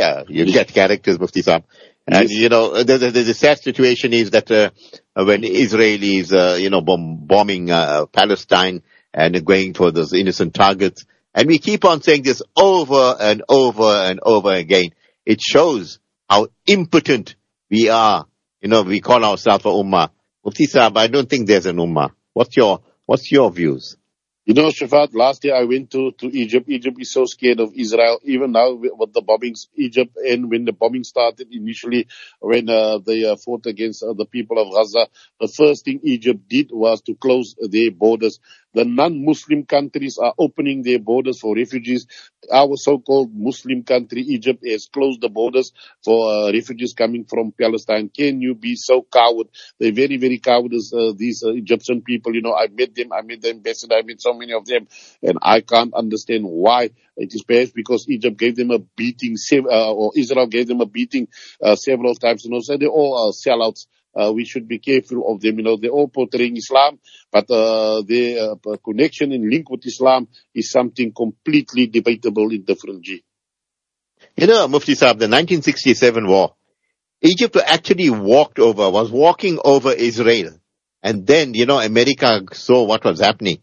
uh, 0.00 0.24
you 0.28 0.46
get 0.46 0.72
characters, 0.72 1.18
Mufti 1.18 1.42
Saab. 1.42 1.64
And, 2.06 2.28
Yes. 2.28 2.38
you 2.38 2.48
know, 2.48 2.82
the, 2.82 2.98
the, 2.98 3.10
the 3.10 3.34
sad 3.34 3.60
situation 3.60 4.12
is 4.12 4.30
that 4.30 4.50
uh, 4.50 4.70
when 5.14 5.42
Israelis, 5.42 6.32
uh, 6.32 6.56
you 6.56 6.70
know, 6.70 6.80
bomb, 6.80 7.26
bombing 7.26 7.70
uh, 7.70 8.06
Palestine 8.06 8.82
and 9.14 9.44
going 9.44 9.74
for 9.74 9.92
those 9.92 10.12
innocent 10.12 10.54
targets, 10.54 11.04
and 11.34 11.46
we 11.46 11.58
keep 11.58 11.84
on 11.84 12.02
saying 12.02 12.22
this 12.22 12.42
over 12.56 13.16
and 13.20 13.42
over 13.48 13.84
and 13.84 14.20
over 14.22 14.52
again, 14.52 14.90
it 15.24 15.40
shows 15.40 16.00
how 16.28 16.48
impotent 16.66 17.36
we 17.70 17.88
are. 17.88 18.26
You 18.62 18.68
know, 18.68 18.82
we 18.82 19.00
call 19.00 19.24
ourselves 19.24 19.64
a 19.64 19.68
ummah. 19.68 20.10
Mufti 20.44 20.68
Saab, 20.68 20.96
I 20.96 21.08
don't 21.08 21.28
think 21.28 21.48
there's 21.48 21.66
an 21.66 21.78
ummah. 21.78 22.12
What's 22.32 22.56
your, 22.56 22.80
what's 23.06 23.30
your 23.32 23.50
views? 23.50 23.96
You 24.44 24.54
know, 24.54 24.68
Shafat, 24.68 25.14
last 25.14 25.44
year 25.44 25.56
I 25.56 25.64
went 25.64 25.90
to, 25.92 26.12
to 26.18 26.26
Egypt. 26.26 26.68
Egypt 26.68 26.96
is 27.00 27.12
so 27.12 27.24
scared 27.24 27.58
of 27.58 27.72
Israel. 27.74 28.20
Even 28.24 28.52
now 28.52 28.72
with 28.74 29.12
the 29.12 29.22
bombings, 29.22 29.66
Egypt, 29.76 30.16
and 30.16 30.48
when 30.48 30.64
the 30.64 30.72
bombing 30.72 31.02
started 31.02 31.48
initially, 31.52 32.06
when 32.40 32.68
uh, 32.68 32.98
they 32.98 33.24
uh, 33.24 33.34
fought 33.36 33.66
against 33.66 34.02
uh, 34.04 34.14
the 34.14 34.26
people 34.26 34.58
of 34.58 34.72
Gaza, 34.72 35.08
the 35.40 35.48
first 35.48 35.84
thing 35.84 36.00
Egypt 36.04 36.48
did 36.48 36.70
was 36.72 37.02
to 37.02 37.14
close 37.14 37.56
their 37.60 37.90
borders. 37.90 38.38
The 38.74 38.84
non-Muslim 38.84 39.66
countries 39.66 40.18
are 40.18 40.34
opening 40.38 40.82
their 40.82 40.98
borders 40.98 41.40
for 41.40 41.54
refugees. 41.54 42.06
Our 42.52 42.76
so-called 42.76 43.30
Muslim 43.34 43.82
country, 43.82 44.22
Egypt, 44.22 44.64
has 44.68 44.86
closed 44.86 45.20
the 45.20 45.28
borders 45.28 45.72
for 46.04 46.32
uh, 46.32 46.52
refugees 46.52 46.94
coming 46.94 47.24
from 47.24 47.52
Palestine. 47.52 48.08
Can 48.08 48.40
you 48.40 48.54
be 48.54 48.76
so 48.76 49.06
coward? 49.12 49.48
They're 49.78 49.92
very, 49.92 50.16
very 50.16 50.38
cowardice, 50.38 50.92
uh, 50.92 51.12
these 51.16 51.42
uh, 51.44 51.52
Egyptian 51.52 52.02
people. 52.02 52.34
You 52.34 52.42
know, 52.42 52.54
I 52.54 52.68
met 52.68 52.94
them, 52.94 53.12
I 53.12 53.22
met 53.22 53.42
the 53.42 53.50
ambassador, 53.50 53.96
I 53.96 54.02
met 54.02 54.20
so 54.20 54.34
many 54.34 54.52
of 54.52 54.64
them, 54.64 54.88
and 55.22 55.38
I 55.42 55.60
can't 55.60 55.94
understand 55.94 56.44
why. 56.44 56.90
It 57.16 57.34
is 57.34 57.44
perhaps 57.44 57.72
because 57.72 58.08
Egypt 58.08 58.38
gave 58.38 58.56
them 58.56 58.70
a 58.70 58.78
beating, 58.78 59.36
uh, 59.52 59.92
or 59.92 60.12
Israel 60.16 60.46
gave 60.46 60.66
them 60.66 60.80
a 60.80 60.86
beating 60.86 61.28
uh, 61.62 61.76
several 61.76 62.14
times. 62.14 62.44
You 62.44 62.50
know, 62.50 62.60
so 62.60 62.76
they're 62.76 62.88
all 62.88 63.32
sellouts. 63.32 63.86
Uh, 64.14 64.32
we 64.34 64.44
should 64.44 64.68
be 64.68 64.78
careful 64.78 65.32
of 65.32 65.40
them. 65.40 65.58
You 65.58 65.64
know, 65.64 65.76
they're 65.76 65.90
all 65.90 66.08
portraying 66.08 66.56
Islam, 66.56 66.98
but 67.30 67.50
uh, 67.50 68.02
their 68.02 68.52
uh, 68.52 68.76
connection 68.84 69.32
and 69.32 69.48
link 69.48 69.70
with 69.70 69.86
Islam 69.86 70.28
is 70.54 70.70
something 70.70 71.12
completely 71.12 71.86
debatable 71.86 72.50
in 72.52 72.64
different 72.64 73.02
G. 73.02 73.24
You 74.36 74.46
know, 74.46 74.68
Mufti 74.68 74.92
Saab, 74.92 75.18
the 75.18 75.28
1967 75.28 76.26
war, 76.26 76.54
Egypt 77.22 77.56
actually 77.56 78.10
walked 78.10 78.58
over, 78.58 78.90
was 78.90 79.10
walking 79.10 79.58
over 79.64 79.92
Israel. 79.92 80.50
And 81.02 81.26
then, 81.26 81.54
you 81.54 81.66
know, 81.66 81.80
America 81.80 82.42
saw 82.52 82.84
what 82.84 83.04
was 83.04 83.20
happening. 83.20 83.58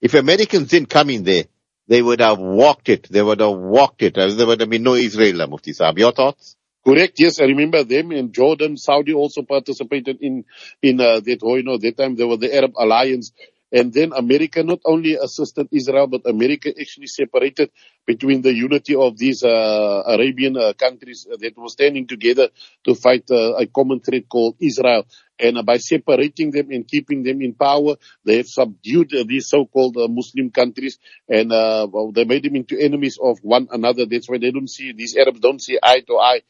If 0.00 0.14
Americans 0.14 0.68
didn't 0.68 0.90
come 0.90 1.10
in 1.10 1.24
there, 1.24 1.44
they 1.86 2.02
would 2.02 2.20
have 2.20 2.38
walked 2.38 2.88
it. 2.88 3.08
They 3.10 3.22
would 3.22 3.40
have 3.40 3.56
walked 3.56 4.02
it. 4.02 4.14
There 4.14 4.46
would 4.46 4.60
have 4.60 4.70
been 4.70 4.82
no 4.82 4.94
Israel, 4.94 5.46
Mufti 5.46 5.72
Saab. 5.72 5.98
Your 5.98 6.12
thoughts? 6.12 6.56
Correct. 6.86 7.14
Yes, 7.18 7.40
I 7.40 7.44
remember 7.44 7.84
them. 7.84 8.10
And 8.12 8.32
Jordan, 8.32 8.76
Saudi 8.76 9.14
also 9.14 9.42
participated 9.42 10.18
in 10.20 10.44
in 10.82 11.00
uh, 11.00 11.20
that 11.20 11.38
war. 11.42 11.58
You 11.58 11.64
know, 11.64 11.78
that 11.78 11.96
time 11.96 12.16
there 12.16 12.26
was 12.26 12.40
the 12.40 12.54
Arab 12.54 12.72
Alliance, 12.76 13.32
and 13.70 13.92
then 13.92 14.12
America 14.16 14.64
not 14.64 14.80
only 14.86 15.14
assisted 15.14 15.68
Israel, 15.70 16.08
but 16.08 16.22
America 16.26 16.70
actually 16.80 17.06
separated 17.06 17.70
between 18.06 18.42
the 18.42 18.52
unity 18.54 18.96
of 18.96 19.18
these 19.18 19.44
uh, 19.44 20.02
Arabian 20.06 20.56
uh, 20.56 20.72
countries 20.72 21.26
that 21.30 21.56
were 21.56 21.68
standing 21.68 22.06
together 22.08 22.48
to 22.86 22.94
fight 22.96 23.30
uh, 23.30 23.54
a 23.56 23.66
common 23.66 24.00
threat 24.00 24.28
called 24.28 24.56
Israel. 24.60 25.06
And 25.40 25.64
by 25.64 25.78
separating 25.78 26.50
them 26.50 26.70
and 26.70 26.86
keeping 26.86 27.22
them 27.22 27.40
in 27.42 27.54
power, 27.54 27.96
they 28.24 28.38
have 28.38 28.48
subdued 28.48 29.14
uh, 29.14 29.24
these 29.26 29.48
so-called 29.48 29.96
uh, 29.96 30.08
Muslim 30.08 30.50
countries, 30.50 30.98
and 31.28 31.52
uh, 31.52 31.86
well, 31.90 32.10
they 32.12 32.24
made 32.24 32.42
them 32.44 32.56
into 32.56 32.78
enemies 32.78 33.18
of 33.22 33.38
one 33.42 33.68
another. 33.70 34.06
That's 34.06 34.28
why 34.28 34.38
they 34.38 34.50
don't 34.50 34.70
see 34.70 34.92
these 34.92 35.16
Arabs 35.16 35.40
don't 35.40 35.62
see 35.62 35.78
eye 35.82 36.00
to 36.06 36.16
eye 36.16 36.40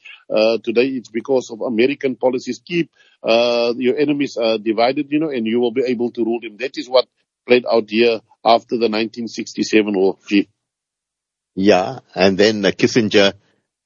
today. 0.64 0.87
It's 0.87 1.11
because 1.11 1.51
of 1.51 1.61
American 1.61 2.16
policies. 2.16 2.61
Keep 2.64 2.90
your 3.24 3.96
enemies 3.98 4.37
divided, 4.62 5.11
you 5.11 5.20
know, 5.20 5.31
and 5.31 5.46
you 5.46 5.61
will 5.61 5.72
be 5.72 5.85
able 5.87 6.11
to 6.12 6.24
rule 6.24 6.40
them. 6.40 6.57
That 6.57 6.79
is 6.79 6.88
what 6.88 7.07
played 7.46 7.64
out 7.70 7.90
here 7.90 8.20
after 8.44 8.77
the 8.77 8.88
1967 8.88 9.94
war. 9.96 10.18
Yeah. 11.55 12.01
And 12.14 12.38
then 12.38 12.62
Kissinger, 12.62 13.33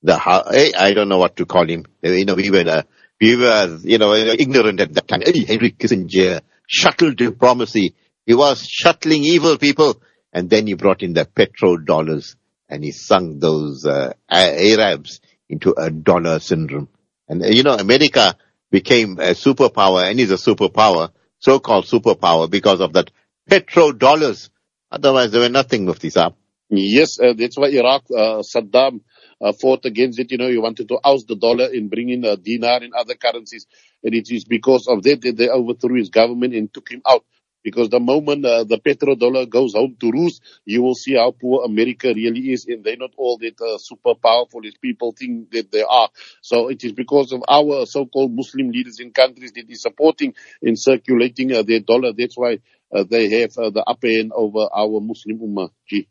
the, 0.02 0.14
eh, 0.52 0.72
I 0.78 0.92
don't 0.92 1.08
know 1.08 1.18
what 1.18 1.36
to 1.36 1.46
call 1.46 1.66
him. 1.66 1.86
You 2.02 2.24
know, 2.26 2.34
we 2.34 2.50
were, 2.50 2.84
we 3.22 3.36
were, 3.36 3.78
you 3.84 3.98
know, 3.98 4.14
ignorant 4.14 4.80
at 4.80 4.92
that 4.94 5.06
time. 5.06 5.20
Henry 5.20 5.70
Kissinger, 5.70 6.40
shuttle 6.66 7.12
diplomacy. 7.12 7.94
He 8.26 8.34
was 8.34 8.66
shuttling 8.68 9.22
evil 9.22 9.58
people. 9.58 10.02
And 10.32 10.50
then 10.50 10.66
he 10.66 10.74
brought 10.74 11.02
in 11.02 11.12
the 11.12 11.24
petrodollars 11.24 12.34
and 12.68 12.82
he 12.82 12.90
sunk 12.90 13.40
those 13.40 13.86
uh, 13.86 14.12
Arabs 14.28 15.20
into 15.48 15.72
a 15.78 15.88
dollar 15.90 16.40
syndrome. 16.40 16.88
And, 17.28 17.44
uh, 17.44 17.48
you 17.48 17.62
know, 17.62 17.74
America 17.74 18.34
became 18.72 19.20
a 19.20 19.34
superpower 19.34 20.10
and 20.10 20.18
is 20.18 20.32
a 20.32 20.34
superpower, 20.34 21.10
so-called 21.38 21.84
superpower 21.84 22.50
because 22.50 22.80
of 22.80 22.94
that 22.94 23.12
petrodollars. 23.48 24.48
Otherwise, 24.90 25.30
there 25.30 25.42
were 25.42 25.48
nothing, 25.48 25.84
Mufti 25.84 26.10
Saab. 26.10 26.34
Yes, 26.70 27.20
uh, 27.20 27.34
that's 27.36 27.56
why 27.56 27.68
Iraq, 27.68 28.04
uh, 28.10 28.42
Saddam 28.42 29.02
uh, 29.42 29.52
fought 29.52 29.84
against 29.84 30.18
it. 30.18 30.30
You 30.30 30.38
know, 30.38 30.48
he 30.48 30.58
wanted 30.58 30.88
to 30.88 30.98
oust 31.04 31.28
the 31.28 31.36
dollar 31.36 31.66
and 31.66 31.90
bring 31.90 32.08
in 32.08 32.24
uh, 32.24 32.36
dinar 32.36 32.82
and 32.82 32.94
other 32.94 33.14
currencies. 33.14 33.66
And 34.02 34.14
it 34.14 34.30
is 34.30 34.44
because 34.44 34.86
of 34.88 35.02
that 35.02 35.20
that 35.22 35.36
they 35.36 35.48
overthrew 35.48 35.98
his 35.98 36.10
government 36.10 36.54
and 36.54 36.72
took 36.72 36.90
him 36.90 37.02
out. 37.06 37.24
Because 37.64 37.90
the 37.90 38.00
moment 38.00 38.44
uh, 38.44 38.64
the 38.64 38.78
petrodollar 38.78 39.48
goes 39.48 39.74
home 39.74 39.96
to 40.00 40.10
roost, 40.10 40.42
you 40.64 40.82
will 40.82 40.96
see 40.96 41.14
how 41.14 41.30
poor 41.30 41.64
America 41.64 42.12
really 42.12 42.52
is. 42.52 42.66
And 42.66 42.82
they're 42.82 42.96
not 42.96 43.12
all 43.16 43.38
that 43.38 43.60
uh, 43.60 43.78
super 43.78 44.14
powerful 44.14 44.62
as 44.66 44.74
people 44.80 45.14
think 45.16 45.50
that 45.52 45.70
they 45.70 45.82
are. 45.82 46.08
So 46.40 46.68
it 46.70 46.82
is 46.82 46.92
because 46.92 47.32
of 47.32 47.42
our 47.48 47.86
so-called 47.86 48.34
Muslim 48.34 48.70
leaders 48.70 48.98
in 48.98 49.12
countries 49.12 49.52
that 49.52 49.70
is 49.70 49.82
supporting 49.82 50.34
and 50.60 50.76
circulating 50.78 51.52
uh, 51.52 51.62
their 51.62 51.80
dollar. 51.80 52.12
That's 52.12 52.36
why 52.36 52.58
uh, 52.92 53.04
they 53.08 53.30
have 53.40 53.56
uh, 53.56 53.70
the 53.70 53.84
upper 53.86 54.08
hand 54.08 54.32
over 54.34 54.68
our 54.74 55.00
Muslim 55.00 55.38
ummah. 55.38 55.70
Gee. 55.88 56.08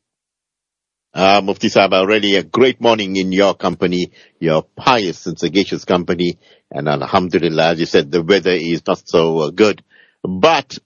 Uh, 1.14 1.42
Mufti 1.44 1.68
Sahib, 1.68 1.94
already 1.94 2.38
a 2.38 2.44
great 2.44 2.80
morning 2.80 3.18
in 3.18 3.34
your 3.34 3.54
company, 3.54 4.12
your 4.40 4.64
pious 4.64 5.26
and 5.26 5.38
sagacious 5.38 5.84
company. 5.84 6.40
And 6.72 6.88
Alhamdulillah, 6.88 7.72
as 7.72 7.80
you 7.82 7.86
said, 7.86 8.12
the 8.12 8.24
weather 8.24 8.52
is 8.52 8.82
not 8.88 9.02
so 9.06 9.40
uh, 9.40 9.50
good. 9.50 9.84
But, 10.24 10.78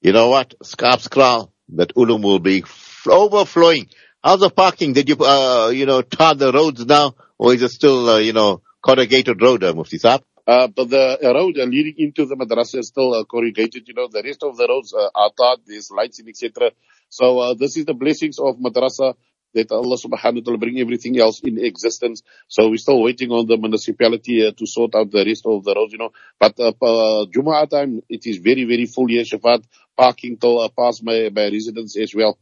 you 0.00 0.12
know 0.12 0.28
what? 0.28 0.54
Scarp 0.62 1.00
scroll, 1.00 1.52
that 1.70 1.94
ulum 1.96 2.22
will 2.22 2.38
be 2.38 2.62
f- 2.62 3.06
overflowing. 3.10 3.88
How's 4.22 4.38
the 4.38 4.50
parking? 4.50 4.92
Did 4.92 5.08
you, 5.08 5.16
uh, 5.16 5.70
you 5.74 5.86
know, 5.86 6.02
tar 6.02 6.36
the 6.36 6.52
roads 6.52 6.86
now? 6.86 7.16
Or 7.36 7.52
is 7.52 7.62
it 7.62 7.70
still, 7.70 8.08
uh, 8.08 8.18
you 8.18 8.32
know, 8.32 8.62
corrugated 8.84 9.42
road, 9.42 9.64
uh, 9.64 9.74
Mufti 9.74 9.98
Sahib? 9.98 10.22
Uh, 10.46 10.68
but 10.68 10.90
the 10.90 11.18
road 11.22 11.58
uh, 11.58 11.64
leading 11.64 11.94
into 11.98 12.26
the 12.26 12.36
madrasa 12.36 12.78
is 12.78 12.88
still 12.88 13.14
uh, 13.14 13.24
corrugated. 13.24 13.82
You 13.88 13.94
know, 13.94 14.06
the 14.08 14.22
rest 14.24 14.44
of 14.44 14.56
the 14.56 14.66
roads 14.68 14.94
uh, 14.94 15.08
are 15.12 15.30
tarred. 15.36 15.60
There's 15.66 15.90
lights 15.90 16.20
etc. 16.20 16.70
So 17.08 17.38
uh, 17.40 17.54
this 17.54 17.76
is 17.76 17.84
the 17.84 17.94
blessings 17.94 18.38
of 18.38 18.56
madrasa 18.58 19.14
that 19.54 19.70
Allah 19.70 19.96
subhanahu 19.96 20.40
wa 20.40 20.44
ta'ala 20.44 20.58
bring 20.58 20.78
everything 20.80 21.18
else 21.18 21.40
in 21.42 21.58
existence. 21.64 22.22
So 22.48 22.68
we're 22.68 22.76
still 22.78 23.02
waiting 23.02 23.30
on 23.30 23.46
the 23.46 23.56
municipality 23.56 24.46
uh, 24.46 24.52
to 24.52 24.66
sort 24.66 24.94
out 24.94 25.10
the 25.10 25.24
rest 25.24 25.44
of 25.46 25.64
the 25.64 25.74
roads, 25.74 25.92
you 25.92 25.98
know. 25.98 26.10
But 26.38 26.58
uh, 26.58 26.68
uh, 26.80 27.26
Jumu'ah 27.26 27.68
time, 27.68 28.02
it 28.08 28.26
is 28.26 28.38
very, 28.38 28.64
very 28.64 28.86
full 28.86 29.06
here, 29.06 29.24
Shafat. 29.24 29.64
Parking 29.96 30.38
till 30.38 30.60
uh, 30.60 30.68
past 30.68 31.02
my, 31.04 31.30
my 31.34 31.44
residence 31.50 31.98
as 31.98 32.14
well. 32.14 32.38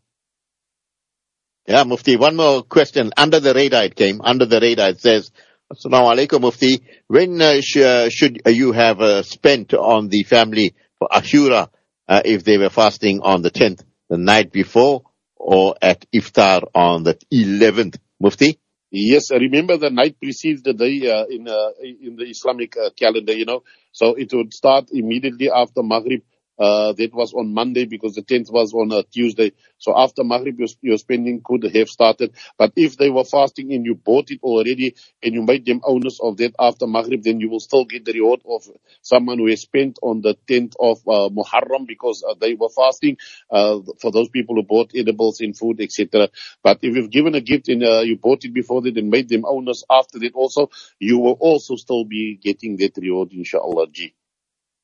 Yeah, 1.66 1.84
Mufti, 1.84 2.16
one 2.16 2.36
more 2.36 2.62
question. 2.62 3.12
Under 3.16 3.40
the 3.40 3.54
radar 3.54 3.84
it 3.84 3.94
came. 3.94 4.20
Under 4.22 4.46
the 4.46 4.60
radar 4.60 4.90
it 4.90 5.00
says, 5.00 5.30
Assalamu 5.72 6.14
alaikum, 6.16 6.40
Mufti. 6.40 6.82
When 7.06 7.40
uh, 7.40 7.60
sh- 7.60 7.76
uh, 7.76 8.08
should 8.08 8.42
you 8.46 8.72
have 8.72 9.00
uh, 9.00 9.22
spent 9.22 9.74
on 9.74 10.08
the 10.08 10.22
family 10.24 10.74
for 10.98 11.08
Ashura 11.08 11.68
uh, 12.08 12.22
if 12.24 12.44
they 12.44 12.58
were 12.58 12.70
fasting 12.70 13.20
on 13.22 13.42
the 13.42 13.50
10th, 13.50 13.84
the 14.08 14.18
night 14.18 14.50
before, 14.50 15.02
or 15.40 15.74
at 15.80 16.04
iftar 16.14 16.62
on 16.74 17.02
the 17.02 17.18
11th, 17.32 17.98
Mufti? 18.20 18.58
Yes, 18.90 19.30
remember 19.30 19.76
the 19.76 19.90
night 19.90 20.18
precedes 20.20 20.62
the 20.62 20.74
day 20.74 21.10
uh, 21.10 21.24
in 21.26 21.48
uh, 21.48 21.70
in 21.80 22.16
the 22.16 22.24
Islamic 22.24 22.76
uh, 22.76 22.90
calendar. 22.98 23.32
You 23.32 23.46
know, 23.46 23.62
So 23.92 24.14
it 24.16 24.32
would 24.32 24.52
start 24.52 24.88
immediately 24.92 25.50
after 25.50 25.82
Maghrib 25.82 26.22
uh, 26.60 26.92
that 26.92 27.14
was 27.14 27.32
on 27.32 27.54
Monday 27.54 27.86
because 27.86 28.14
the 28.14 28.22
10th 28.22 28.52
was 28.52 28.74
on 28.74 28.92
a 28.92 29.02
Tuesday. 29.02 29.52
So 29.78 29.94
after 29.96 30.22
Maghrib, 30.22 30.58
your, 30.58 30.68
your 30.82 30.98
spending 30.98 31.40
could 31.42 31.64
have 31.64 31.88
started. 31.88 32.34
But 32.58 32.72
if 32.76 32.98
they 32.98 33.08
were 33.08 33.24
fasting 33.24 33.72
and 33.72 33.86
you 33.86 33.94
bought 33.94 34.30
it 34.30 34.40
already 34.42 34.94
and 35.22 35.34
you 35.34 35.42
made 35.42 35.64
them 35.64 35.80
owners 35.82 36.20
of 36.20 36.36
that 36.36 36.54
after 36.58 36.86
Maghrib, 36.86 37.22
then 37.22 37.40
you 37.40 37.48
will 37.48 37.60
still 37.60 37.86
get 37.86 38.04
the 38.04 38.12
reward 38.12 38.40
of 38.46 38.68
someone 39.00 39.38
who 39.38 39.46
has 39.46 39.62
spent 39.62 39.98
on 40.02 40.20
the 40.20 40.36
10th 40.48 40.74
of 40.78 40.98
uh, 41.08 41.30
Muharram 41.30 41.86
because 41.86 42.22
uh, 42.28 42.34
they 42.38 42.54
were 42.54 42.68
fasting 42.68 43.16
uh, 43.50 43.80
for 43.98 44.12
those 44.12 44.28
people 44.28 44.56
who 44.56 44.62
bought 44.62 44.92
edibles 44.94 45.40
and 45.40 45.56
food, 45.56 45.80
etc. 45.80 46.28
But 46.62 46.80
if 46.82 46.94
you've 46.94 47.10
given 47.10 47.34
a 47.34 47.40
gift 47.40 47.68
and 47.68 47.82
uh, 47.82 48.00
you 48.00 48.18
bought 48.18 48.44
it 48.44 48.52
before 48.52 48.82
that 48.82 48.98
and 48.98 49.08
made 49.08 49.30
them 49.30 49.46
owners 49.46 49.82
after 49.90 50.18
that 50.18 50.34
also, 50.34 50.68
you 50.98 51.18
will 51.18 51.38
also 51.40 51.76
still 51.76 52.04
be 52.04 52.36
getting 52.36 52.76
that 52.76 52.98
reward, 52.98 53.32
inshallah. 53.32 53.86
G. 53.90 54.14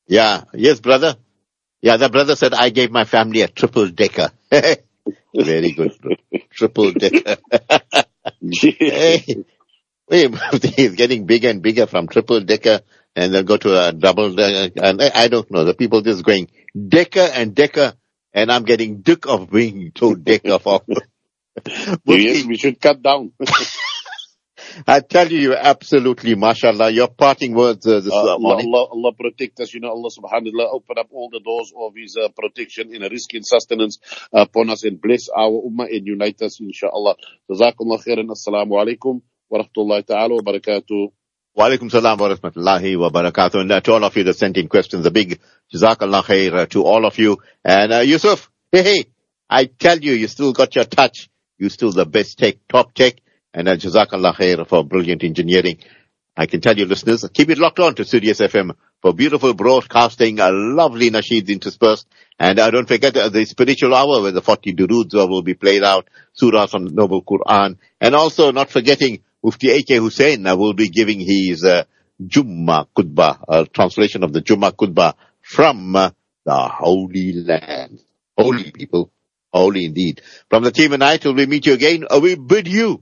Yeah. 0.07 0.45
Yes, 0.53 0.79
brother. 0.79 1.17
Yeah, 1.81 1.97
the 1.97 2.09
brother 2.09 2.35
said 2.35 2.53
I 2.53 2.69
gave 2.69 2.91
my 2.91 3.05
family 3.05 3.41
a 3.41 3.47
triple 3.47 3.87
decker. 3.87 4.31
Very 5.35 5.71
good. 5.73 5.93
triple 6.51 6.91
decker. 6.91 7.37
hey, 8.51 9.23
he's 10.75 10.95
getting 10.95 11.25
bigger 11.25 11.49
and 11.49 11.61
bigger 11.61 11.85
from 11.85 12.07
triple 12.07 12.41
decker 12.41 12.81
and 13.15 13.33
they'll 13.33 13.43
go 13.43 13.57
to 13.57 13.87
a 13.87 13.91
double 13.93 14.33
decker. 14.33 14.79
And 14.81 15.01
I 15.01 15.27
don't 15.27 15.49
know. 15.51 15.65
The 15.65 15.73
people 15.73 16.01
just 16.01 16.23
going 16.23 16.49
decker 16.87 17.19
and 17.33 17.53
decker 17.53 17.93
and 18.33 18.51
I'm 18.51 18.63
getting 18.63 19.01
dick 19.01 19.27
of 19.27 19.51
being 19.51 19.91
told 19.91 20.23
decker 20.23 20.59
for. 20.59 20.81
yes, 22.05 22.45
we 22.45 22.57
should 22.57 22.79
cut 22.81 23.01
down. 23.01 23.33
I 24.85 24.99
tell 24.99 25.27
you, 25.31 25.39
you're 25.39 25.57
absolutely, 25.57 26.35
mashallah, 26.35 26.91
your 26.91 27.07
parting 27.07 27.53
words 27.53 27.87
uh, 27.87 27.99
this 27.99 28.11
uh, 28.11 28.35
uh, 28.35 28.37
morning. 28.39 28.67
Allah, 28.67 28.89
Allah 28.91 29.13
protect 29.13 29.59
us. 29.61 29.73
You 29.73 29.79
know, 29.79 29.89
Allah 29.89 30.09
subhanahu 30.09 30.51
wa 30.53 30.63
ta'ala 30.63 30.71
open 30.71 30.97
up 30.99 31.07
all 31.11 31.29
the 31.31 31.39
doors 31.39 31.73
of 31.75 31.93
His 31.95 32.17
uh, 32.21 32.29
protection 32.37 32.93
and 32.93 33.03
rizq 33.03 33.33
and 33.33 33.45
sustenance 33.45 33.99
upon 34.31 34.69
us 34.69 34.83
and 34.83 35.01
bless 35.01 35.29
our 35.29 35.49
ummah 35.49 35.87
and 35.89 36.05
unite 36.05 36.41
us, 36.41 36.59
inshallah. 36.59 37.15
Jazakumullah 37.49 38.03
khairan. 38.05 38.29
Assalamu 38.29 38.73
alaikum 38.77 39.21
wa 39.49 39.63
rahmatullahi 39.63 40.05
ta'ala 40.05 40.35
wa 40.35 40.41
barakatuh. 40.41 41.11
Wa 41.55 41.69
alaikum 41.69 41.89
salam 41.89 42.19
wa 42.19 42.29
rahmatullahi 42.29 42.99
wa 42.99 43.09
barakatuh. 43.09 43.61
And 43.61 43.71
uh, 43.71 43.81
to 43.81 43.93
all 43.93 44.03
of 44.03 44.15
you 44.15 44.23
that 44.25 44.35
sent 44.35 44.57
in 44.57 44.67
questions, 44.67 45.05
a 45.05 45.11
big 45.11 45.39
jazakallah 45.73 46.23
khair 46.23 46.53
uh, 46.53 46.65
to 46.67 46.83
all 46.83 47.05
of 47.05 47.17
you. 47.17 47.37
And 47.63 47.93
uh, 47.93 47.99
Yusuf, 47.99 48.51
hey, 48.71 48.83
hey, 48.83 49.05
I 49.49 49.65
tell 49.65 49.97
you, 49.97 50.13
you 50.13 50.27
still 50.27 50.53
got 50.53 50.75
your 50.75 50.85
touch. 50.85 51.29
You 51.57 51.69
still 51.69 51.91
the 51.91 52.05
best 52.05 52.37
tech, 52.37 52.57
top 52.69 52.93
tech. 52.93 53.15
And 53.57 53.67
uh, 53.67 53.75
Jazakallah 53.75 54.35
khair 54.35 54.67
for 54.67 54.83
brilliant 54.83 55.23
engineering. 55.23 55.79
I 56.37 56.45
can 56.45 56.61
tell 56.61 56.77
you 56.77 56.85
listeners, 56.85 57.27
keep 57.33 57.49
it 57.49 57.57
locked 57.57 57.79
on 57.79 57.95
to 57.95 58.05
Sirius 58.05 58.39
FM 58.39 58.75
for 59.01 59.15
beautiful 59.15 59.55
broadcasting, 59.55 60.39
a 60.39 60.51
lovely 60.51 61.09
nasheeds 61.09 61.47
interspersed. 61.47 62.05
And 62.37 62.59
uh, 62.59 62.69
don't 62.69 62.87
forget 62.87 63.17
uh, 63.17 63.29
the 63.29 63.45
spiritual 63.45 63.95
hour 63.95 64.21
where 64.21 64.31
the 64.31 64.43
40 64.43 64.73
duroods 64.73 65.15
will 65.15 65.41
be 65.41 65.55
played 65.55 65.83
out, 65.83 66.07
surahs 66.39 66.69
from 66.69 66.85
the 66.85 66.91
Noble 66.91 67.23
Quran. 67.23 67.79
And 67.99 68.13
also 68.13 68.51
not 68.51 68.69
forgetting 68.69 69.23
Mufti 69.43 69.71
A.K. 69.71 69.95
Hussein 69.95 70.45
uh, 70.45 70.55
will 70.55 70.75
be 70.75 70.89
giving 70.89 71.19
his 71.19 71.63
uh, 71.63 71.85
Jumma 72.21 72.85
Kutbah, 72.95 73.43
a 73.47 73.65
translation 73.65 74.23
of 74.23 74.33
the 74.33 74.43
Jumma 74.43 74.71
Kutbah 74.71 75.15
from 75.41 75.95
uh, 75.95 76.11
the 76.45 76.55
Holy 76.55 77.33
Land. 77.33 78.01
Holy 78.37 78.69
people, 78.69 79.09
holy 79.51 79.85
indeed. 79.85 80.21
From 80.47 80.63
the 80.63 80.71
team 80.71 80.91
tonight, 80.91 81.21
till 81.21 81.33
we 81.33 81.47
meet 81.47 81.65
you 81.65 81.73
again, 81.73 82.05
uh, 82.07 82.19
we 82.21 82.35
bid 82.35 82.67
you 82.67 83.01